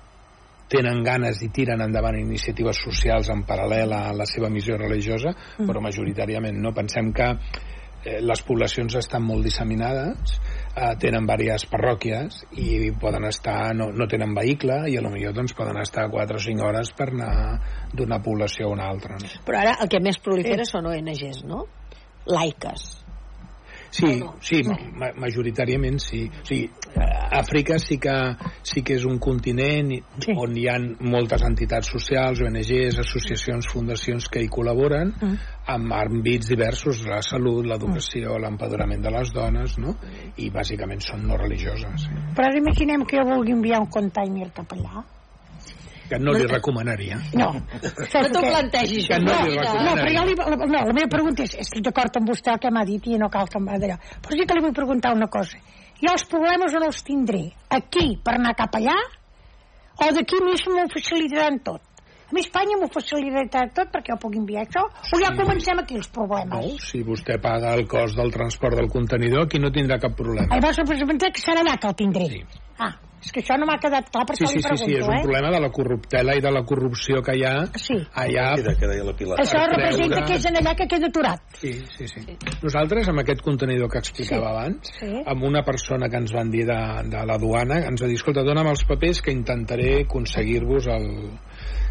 [0.69, 5.67] tenen ganes i tiren endavant iniciatives socials en paral·lel a la seva missió religiosa, Mm.
[5.69, 6.73] però majoritàriament no.
[6.73, 7.37] Pensem que
[8.05, 10.41] eh, les poblacions estan molt disseminades,
[10.77, 15.37] eh, tenen diverses parròquies i poden estar, no, no tenen vehicle i a lo millor
[15.37, 17.35] doncs, poden estar 4 o 5 hores per anar
[17.93, 19.19] d'una població a una altra.
[19.21, 19.31] No?
[19.47, 21.67] Però ara el que més prolifera són ONGs, no?
[22.27, 23.02] Laiques.
[23.93, 24.63] Sí, sí,
[24.97, 26.25] ma majoritàriament sí.
[26.41, 26.71] O sigui,
[27.33, 28.13] Àfrica sí que,
[28.63, 30.03] sí que és un continent i-
[30.37, 35.39] on hi ha moltes entitats socials, ONGs, associacions, fundacions que hi col·laboren Mm.
[35.67, 39.97] amb àmbits diversos, la salut, l'educació, l'empadronament de les dones, no?
[40.37, 42.03] I bàsicament són no religioses.
[42.03, 42.09] Sí.
[42.35, 45.05] Però ara imaginem que jo vulgui enviar un container cap allà.
[46.13, 47.21] Que no li recomanaria.
[47.39, 47.49] No.
[47.57, 51.47] No t'ho plantegis, Que no no, li no, però jo li, no, la meva pregunta
[51.47, 53.81] és, estic d'acord amb vostè el que m'ha dit i no cal que em va
[53.81, 53.97] d'allò.
[54.21, 55.59] Però sí que li vull preguntar una cosa.
[56.03, 57.45] Jo els problemes on els tindré?
[57.71, 58.99] Aquí, per anar cap allà?
[60.01, 61.83] o d'aquí més m'ho facilitaran tot.
[62.33, 65.99] A mi Espanya m'ho facilitarà tot perquè jo puc enviar això, o ja comencem aquí
[66.01, 66.65] els problemes.
[66.65, 70.49] No, si vostè paga el cost del transport del contenidor, aquí no tindrà cap problema.
[70.57, 72.29] Llavors em pensar que serà allà que el tindré.
[72.33, 72.41] Sí.
[72.81, 74.91] Ah, és que això no m'ha quedat clar, per Sí, això sí, li sí, pregunto,
[74.91, 75.23] sí, és un eh?
[75.23, 77.99] problema de la corruptela i de la corrupció que hi ha sí.
[78.15, 78.47] allà.
[78.81, 79.39] Que deia la Pilar.
[79.43, 81.43] Això representa que és en allà que queda aturat.
[81.61, 82.25] Sí, sí, sí.
[82.63, 84.53] Nosaltres, amb aquest contenidor que explicava Sí.
[84.53, 85.23] abans, Sí.
[85.27, 88.43] amb una persona que ens van dir de, de la duana, ens va dir, escolta,
[88.43, 91.09] dona'm els papers que intentaré aconseguir-vos el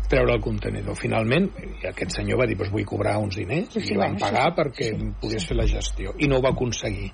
[0.09, 0.97] treure el contenidor.
[0.99, 1.47] Finalment,
[1.81, 4.25] i aquest senyor va dir, doncs vull cobrar uns diners, Sí, sí, i van bueno,
[4.25, 7.11] pagar sí, perquè pogués fer la gestió, i no ho va aconseguir.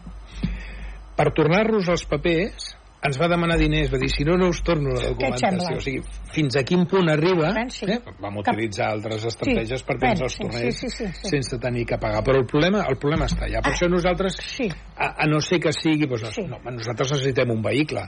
[1.18, 2.77] Per tornar-nos els papers,
[3.08, 5.78] ens va demanar diners, va dir, si no, no us torno la documentació.
[5.78, 6.02] O sigui,
[6.34, 8.00] fins a quin punt arriba, eh?
[8.24, 11.32] vam utilitzar altres estratègies Sí, perquè ens els tornés sí, sí, sí, sí.
[11.32, 12.24] sense tenir que pagar.
[12.28, 13.64] Però el problema, el problema està allà.
[13.66, 14.70] Per això nosaltres, sí.
[14.96, 16.10] a, a no ser que sigui...
[16.10, 16.46] Doncs, sí.
[16.50, 18.08] no, nosaltres necessitem un vehicle.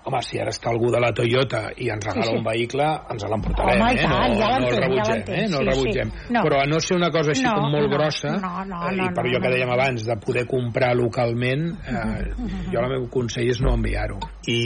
[0.00, 2.38] Home, si ara està algú de la Toyota i ens regala Sí, sí.
[2.38, 4.06] un vehicle, ens l'emportarem, Home, i eh?
[4.08, 5.48] no, ja no el ja rebutgem, l'entenc, eh?
[5.52, 5.74] No el sí, sí.
[5.74, 6.12] rebutgem.
[6.36, 6.44] No.
[6.46, 8.94] Però a no ser una cosa així No, com molt no, grossa, no, no, eh,
[8.96, 9.54] no, i per no, allò que no.
[9.56, 12.24] dèiem abans, de poder comprar localment, eh,
[12.72, 14.16] jo el meu consell és no enviar-ho.
[14.48, 14.60] I,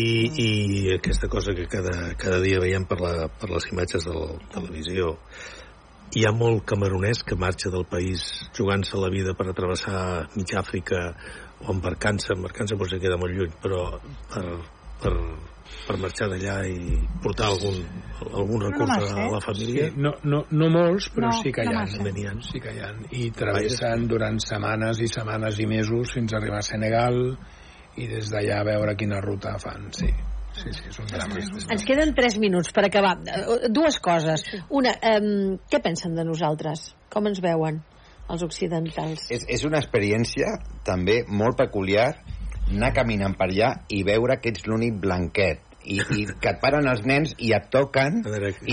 [0.45, 0.49] i
[0.95, 5.17] aquesta cosa que cada, cada dia veiem per, la, per les imatges de la televisió
[6.15, 8.23] hi ha molt camerunès que marxa del país
[8.55, 11.09] jugant-se la vida per atravessar mig Àfrica
[11.65, 13.81] o embarcant-se, embarcant-se potser queda molt lluny però
[14.31, 14.45] per,
[15.05, 15.13] per,
[15.87, 17.79] per marxar d'allà i portar algun,
[18.31, 19.31] algun recurs massa, a eh?
[19.35, 21.85] la família Sí, no, no, no molts, però No, sí que hi no ha.
[21.85, 22.37] ha.
[22.49, 22.91] Sí que hi ha.
[23.13, 27.21] I travessen durant setmanes i setmanes i mesos fins a arribar a Senegal
[28.01, 29.87] i des d'allà a veure quina ruta fan.
[29.95, 30.09] Sí,
[30.57, 31.39] sí, sí és un drama.
[31.71, 33.19] Ens queden 3 minuts per acabar.
[33.29, 34.43] Eh, Dues coses.
[34.71, 36.89] Una, um, què pensen de nosaltres?
[37.13, 37.83] Com ens veuen
[38.33, 39.29] els occidentals?
[39.31, 42.09] És, és una experiència també molt peculiar
[42.73, 46.87] anar caminant per allà i veure que ets l'únic blanquet i, i que et paren
[46.89, 48.23] els nens i et toquen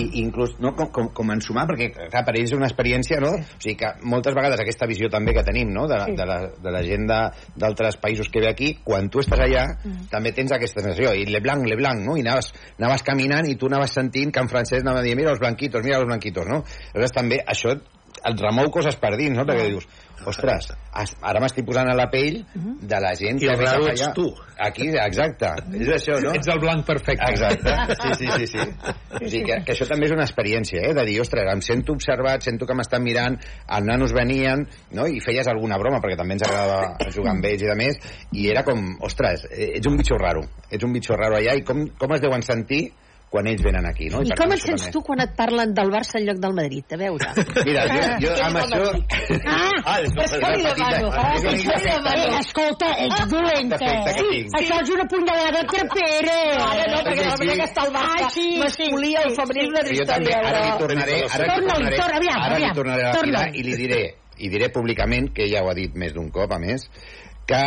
[0.00, 3.34] i inclús no, com, com, com ensumar perquè clar, per ells és una experiència no?
[3.36, 5.84] o sigui que moltes vegades aquesta visió també que tenim no?
[5.90, 6.16] de, la, Sí.
[6.16, 7.20] de, la, de la gent de-
[7.60, 10.08] d'altres països que ve aquí quan tu estàs allà Mm.
[10.08, 12.16] també tens aquesta sensació i le blanc, le blanc no?
[12.16, 15.32] i anaves, anaves caminant i tu anaves sentint que en francès anava a dir mira
[15.36, 16.62] els blanquitos, mira els blanquitos no?
[16.94, 17.76] aleshores també això
[18.30, 19.44] et remou coses per dins, no?
[19.48, 19.86] Perquè dius,
[20.28, 23.92] ostres, ara m'estic posant a la pell de la gent I el ve raro cap
[23.94, 24.12] ets allà.
[24.14, 24.26] tu.
[24.62, 25.50] Aquí, exacte.
[25.80, 26.34] És això, no?
[26.38, 27.30] Ets el blanc perfecte.
[27.32, 27.74] Exacte.
[27.98, 28.46] Sí, sí, sí.
[28.54, 28.68] sí.
[29.12, 30.94] O sigui que, que això també és una experiència, eh?
[30.96, 33.36] De dir, ostres, em sento observat, sento que m'estan mirant,
[33.76, 34.64] els nanos venien,
[34.96, 35.06] no?
[35.06, 38.00] I feies alguna broma, perquè també ens agradava jugar amb ells i de més,
[38.38, 40.42] i era com, ostres, eh, ets un bitxo raro.
[40.70, 42.86] Ets un bitxo raro allà, i com, com es deuen sentir
[43.32, 44.20] quan ells venen aquí, no?
[44.20, 44.92] I per com tant, et sents també.
[44.92, 46.84] tu quan et parlen del Barça en lloc del Madrid?
[46.92, 47.30] A veure.
[47.64, 48.82] Mira, jo, jo amb això...
[49.48, 51.08] Ah, Ah, és per això li demano.
[51.10, 52.26] Ah, és Per això li demano.
[52.38, 54.44] Escolta, ets dolenta, Defecte que eh?
[54.60, 56.36] Això és una punyalada trapera.
[56.68, 59.66] Ara no, perquè de la manera que està el Barça Ah, sí, masculí, el femení,
[59.72, 60.38] una també, història.
[60.52, 64.02] ara li tornaré, Torna-li, torna, aviam, ara li aviam, tornaré a la i li diré,
[64.38, 66.84] i diré públicament, que ja ho ha dit més d'un cop, a més,
[67.48, 67.62] que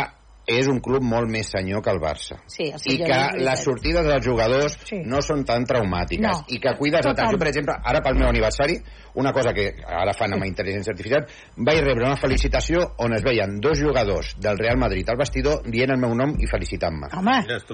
[0.46, 2.36] és un club molt més senyor que el Barça.
[2.46, 5.00] Sí, el I que les sortides dels jugadors Sí.
[5.04, 6.44] no són tan traumàtiques No.
[6.48, 7.00] i que cuides.
[7.02, 7.32] Total.
[7.32, 8.78] Jo, per exemple, ara pel meu aniversari,
[9.14, 11.26] una cosa que ara fan amb intel·ligència artificial,
[11.56, 15.90] vaig rebre una felicitació on es veien dos jugadors del Real Madrid al vestidor dient
[15.90, 17.08] el meu nom i felicitant-me.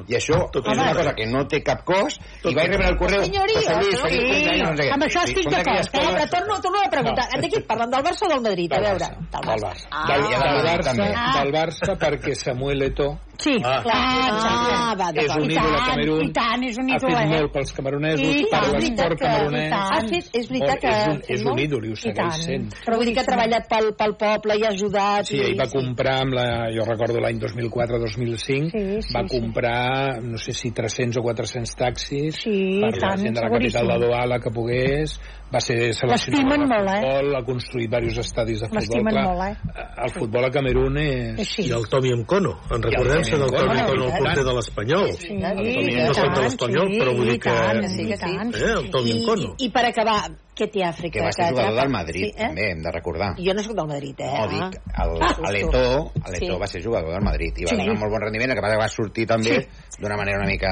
[0.08, 2.96] I això Tot és una cosa que no té cap cost i vaig rebre el
[2.96, 4.04] correu Senyoria, José Luis, no?
[4.06, 4.32] feliç Sí.
[4.32, 4.90] cumpleaños, no sé.
[4.92, 7.28] Amb això Sí, estic d'acord, Eh, però torno, torno a preguntar.
[7.40, 8.72] De qui et parlen, del Barça o del Madrid?
[8.72, 9.04] A Del veure.
[9.04, 9.30] Barça.
[9.32, 9.86] Del Del Barça.
[9.90, 11.08] Ah, Del- Del Barça, també.
[11.42, 13.18] del Barça perquè Muy leto.
[13.42, 13.54] Sí.
[13.62, 13.80] Ah.
[13.92, 15.44] Ah, va, és d'acord.
[15.44, 17.28] un ídol a Camerún, i tant, és un ha ídol, fet eh?
[17.32, 19.74] molt pels camerunesos, I per l'esport camerunès.
[19.76, 20.92] Ha fet, és veritat que...
[20.92, 22.68] és ha un, és un ídol i ho segueix sent.
[22.86, 25.28] Però vull dir que ha treballat pel, pel poble i ha ajudat.
[25.28, 29.36] Sí, i, ell va comprar, amb la, jo recordo l'any 2004-2005, Sí, sí, va sí.
[29.36, 33.52] comprar, no sé si 300 o 400 taxis Sí, per la tant, gent de la
[33.52, 35.16] capital de Douala que pogués,
[35.52, 37.00] va ser seleccionador L'estimen de molt, eh?
[37.02, 38.80] futbol, ha construït diversos estadis de futbol.
[38.80, 39.86] L'estimen Clar, molt, eh?
[40.06, 41.42] El futbol a Camerún és...
[41.44, 41.66] És sí.
[41.68, 42.54] I el Tomi Mcono.
[42.72, 42.84] En
[43.32, 45.12] recordem-se del Tomi Tomi Mcono, Mcono, el i porter de l'Espanyol.
[45.18, 47.54] Sí, no són de tant, l'Espanyol, sí, però vull dir que...
[47.56, 48.22] tant, Sí, que sí.
[48.22, 48.54] tant.
[48.54, 49.54] Eh, el Tomi I, Mcono.
[49.58, 50.18] I per acabar,
[50.54, 51.18] què té Àfrica?
[51.18, 51.80] que va ser jugador atrapa?
[51.82, 52.46] del Madrid, Sí, eh?
[52.46, 53.28] també, hem de recordar.
[53.38, 54.26] Jo no soc del Madrid, eh?
[54.26, 54.46] No, Ah.
[54.48, 56.32] dic, el, Ah, l'Eto, Sí.
[56.32, 57.76] l'Eto va ser jugador del Madrid i va Sí.
[57.76, 59.98] donar molt bon rendiment, el que passa que va sortir també Sí.
[60.02, 60.68] d'una manera una mica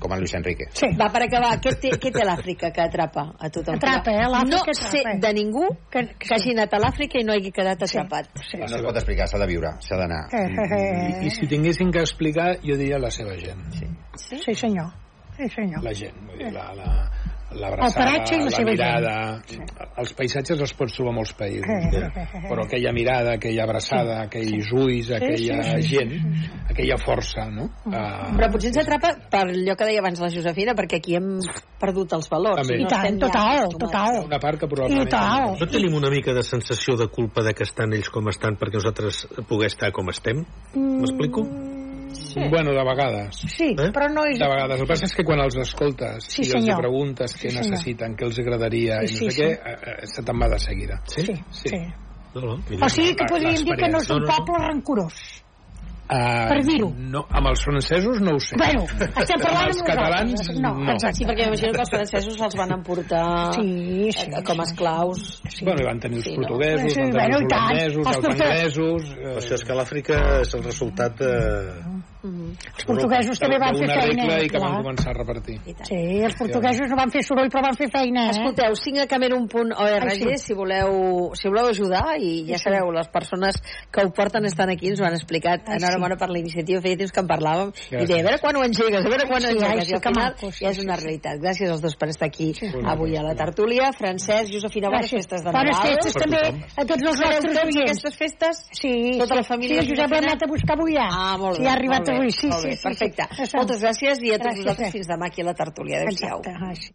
[0.00, 0.64] com el Luis Enrique.
[0.72, 0.86] Sí.
[0.98, 3.76] Va, per acabar, què té, què té l'Àfrica que atrapa a tothom?
[3.76, 4.26] Atrapa, eh?
[4.26, 4.90] L'Àfrica No atrapa.
[4.90, 8.26] sé de ningú que, que hagi anat a l'Àfrica i no hagi quedat atrapat.
[8.50, 8.58] Sí.
[8.58, 10.26] No es pot explicar, s'ha de viure, s'ha d'anar.
[10.32, 13.62] Eh, eh, I, I si tinguessin que explicar, jo diria la seva gent.
[13.72, 13.86] Sí?
[14.44, 14.90] Sí, senyor.
[15.36, 15.82] Sí, senyor.
[15.82, 17.10] La gent, vull dir, la, la,
[17.60, 19.14] l'abraçada, la la, seva mirada...
[20.02, 22.08] Els paisatges els pots trobar a molts països, Eh.
[22.48, 25.88] però aquella mirada, aquella abraçada, aquells ulls, aquella sí, sí.
[25.94, 26.14] gent,
[26.70, 27.68] aquella força, no?
[27.86, 31.30] Uh, Però potser ens atrapa per allò que deia abans la Josefina, perquè aquí hem
[31.80, 32.62] perdut els valors.
[32.64, 32.80] També.
[32.80, 34.20] no I tant, estem ja total, total.
[34.26, 35.60] una part que probablement...
[35.60, 38.80] No tenim una mica de sensació de culpa de que estan ells com estan perquè
[38.80, 40.44] nosaltres poder estar com estem?
[40.74, 41.46] M'explico?
[42.14, 42.40] Sí.
[42.50, 43.36] Bueno, de vegades.
[43.48, 43.90] Sí, Eh?
[43.92, 44.38] però no és...
[44.38, 44.80] De vegades.
[44.80, 46.80] El que passa és que quan els escoltes Sí, i els senyor.
[46.80, 47.70] preguntes què Sí, senyor.
[47.70, 49.42] necessiten, què els agradaria Sí, i no sí, sé sí.
[49.42, 51.00] què, eh, eh, se te'n va de seguida.
[51.06, 51.76] Sí, sí.
[52.34, 52.52] No, no,
[52.82, 55.43] O sigui que podríem dir que no és un poble rancorós.
[56.04, 56.90] Uh, Per dir-ho.
[57.00, 58.58] No, amb els francesos no ho sé.
[58.60, 58.82] Bueno,
[59.22, 60.72] estem parlant amb els catalans, no.
[60.82, 61.16] No, exacte.
[61.22, 63.24] Sí, perquè imagino que els francesos els van emportar
[63.56, 65.22] Sí, sí, eh, com a esclaus.
[65.48, 65.64] Sí.
[65.64, 66.42] Bueno, hi van tenir els Sí, no?
[66.42, 69.08] portuguesos, Sí, van tenir bueno, els holandesos, Els anglesos...
[69.16, 69.36] Eh...
[69.40, 71.32] Això és que l'Àfrica és el resultat de...
[72.24, 74.24] Els portuguesos també van fer feina.
[74.40, 74.70] i que clar.
[74.70, 75.58] van començar a repartir.
[75.84, 78.30] Sí, els portuguesos no van fer soroll, però van fer feina, eh?
[78.32, 80.38] Escolteu, 5 a camerun.org Ai, sí.
[80.38, 82.64] si voleu, si voleu ajudar i ja Sí, sí.
[82.64, 83.60] sabeu, les persones
[83.92, 86.96] que ho porten estan aquí, ens ho han explicat Ai, enhorabona per la iniciativa, feia
[86.96, 88.08] temps que en parlàvem i Gràcies.
[88.08, 89.94] deia, a veure quan ho engegues, a veure quan ho Sí, ai, engegues sí, i
[89.94, 91.04] al final maco, sí, ja és sí, una sí.
[91.04, 91.38] realitat.
[91.44, 92.52] Gràcies als dos per estar aquí
[92.88, 93.92] avui a la tertúlia.
[93.92, 95.24] Francesc, Josefina, bones Gràcies.
[95.28, 95.92] festes de Bones Nadal.
[95.92, 96.40] festes també
[96.76, 97.76] a tots els nostres oients.
[97.84, 98.64] aquestes festes?
[98.72, 99.40] Sí, Tota sí.
[99.40, 100.32] la família Sí, Josep Josefina?
[100.32, 101.08] anat a buscar avui ja.
[101.10, 101.68] Ah, molt sí, bé.
[101.68, 102.82] ha arribat avui, sí, molt sí, bé, sí.
[102.88, 103.28] perfecte.
[103.30, 103.42] sí.
[103.46, 103.56] Això.
[103.62, 106.02] Moltes gràcies i a tots Gràcies, vosaltres fins demà aquí a la tertúlia.
[106.02, 106.38] Adéu-siau.
[106.78, 106.92] Sí.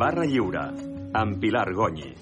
[0.00, 0.64] Barra Lliure,
[1.14, 2.14] amb Pilar Gonyi.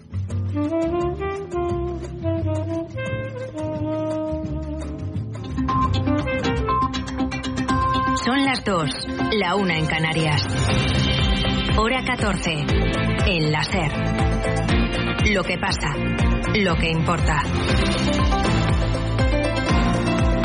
[8.24, 8.90] Son las 2,
[9.32, 10.46] la una en Canarias.
[11.76, 12.52] Hora 14,
[13.26, 13.92] en la SER.
[15.32, 15.94] Lo que pasa,
[16.54, 17.42] lo que importa.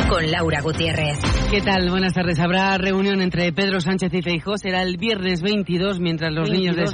[0.10, 1.20] Con Laura Gutiérrez.
[1.52, 1.88] ¿Qué tal?
[1.92, 2.40] Buenas tardes.
[2.40, 4.58] Habrá reunión entre Pedro Sánchez y Feijóo.
[4.58, 6.88] Será el viernes 22 mientras los niños de